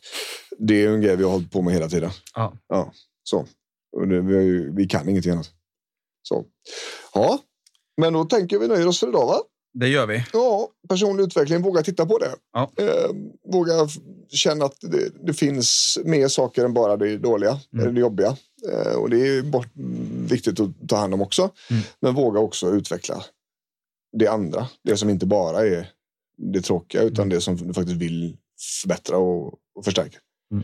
det 0.59 0.85
är 0.85 0.89
en 0.89 1.01
grej 1.01 1.15
vi 1.15 1.23
har 1.23 1.31
hållit 1.31 1.51
på 1.51 1.61
med 1.61 1.73
hela 1.73 1.89
tiden. 1.89 2.11
Ja. 2.35 2.53
Ja, 2.67 2.91
så. 3.23 3.47
Det, 4.09 4.21
vi, 4.21 4.69
vi 4.75 4.85
kan 4.85 5.09
ingenting 5.09 5.31
annat. 5.31 5.51
Så. 6.27 6.45
Ja, 7.13 7.39
men 8.01 8.13
då 8.13 8.25
tänker 8.25 8.59
vi 8.59 8.67
nöjer 8.67 8.87
oss 8.87 8.99
för 8.99 9.07
idag 9.07 9.25
va? 9.27 9.41
Det 9.79 9.87
gör 9.87 10.05
vi. 10.07 10.25
Ja, 10.33 10.67
personlig 10.89 11.23
utveckling, 11.23 11.61
våga 11.61 11.81
titta 11.83 12.05
på 12.05 12.17
det. 12.17 12.35
Ja. 12.53 12.71
Eh, 12.77 13.09
våga 13.53 13.73
känna 14.29 14.65
att 14.65 14.77
det, 14.81 15.09
det 15.27 15.33
finns 15.33 15.97
mer 16.05 16.27
saker 16.27 16.65
än 16.65 16.73
bara 16.73 16.97
det 16.97 17.17
dåliga, 17.17 17.59
Mm. 17.73 17.83
eller 17.85 17.93
det 17.93 17.99
jobbiga. 18.01 18.37
Eh, 18.71 18.95
och 18.95 19.09
det 19.09 19.27
är 19.27 19.41
bort, 19.43 19.67
viktigt 20.29 20.59
att 20.59 20.69
ta 20.89 20.95
hand 20.95 21.13
om 21.13 21.21
också. 21.21 21.49
Mm. 21.69 21.83
Men 21.99 22.13
våga 22.15 22.39
också 22.39 22.67
utveckla 22.69 23.23
det 24.17 24.27
andra. 24.27 24.67
Det 24.83 24.97
som 24.97 25.09
inte 25.09 25.25
bara 25.25 25.59
är 25.67 25.89
det 26.53 26.61
tråkiga 26.61 27.01
utan 27.01 27.23
Mm. 27.25 27.35
det 27.35 27.41
som 27.41 27.55
du 27.67 27.73
faktiskt 27.73 27.97
vill 28.01 28.37
förbättra 28.81 29.17
och, 29.17 29.47
och 29.75 29.85
förstärka. 29.85 30.17
Mm. 30.51 30.63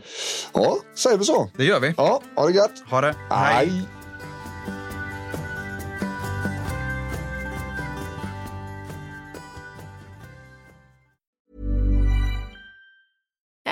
Ja, 0.54 0.78
säger 0.94 1.18
vi 1.18 1.24
så. 1.24 1.50
Det 1.56 1.64
gör 1.64 1.80
vi. 1.80 1.94
Ja, 1.96 2.22
ha 2.36 2.46
det 2.46 2.52
gött. 2.54 2.78
Ha 2.90 3.00
det. 3.00 3.16
Hej. 3.30 3.72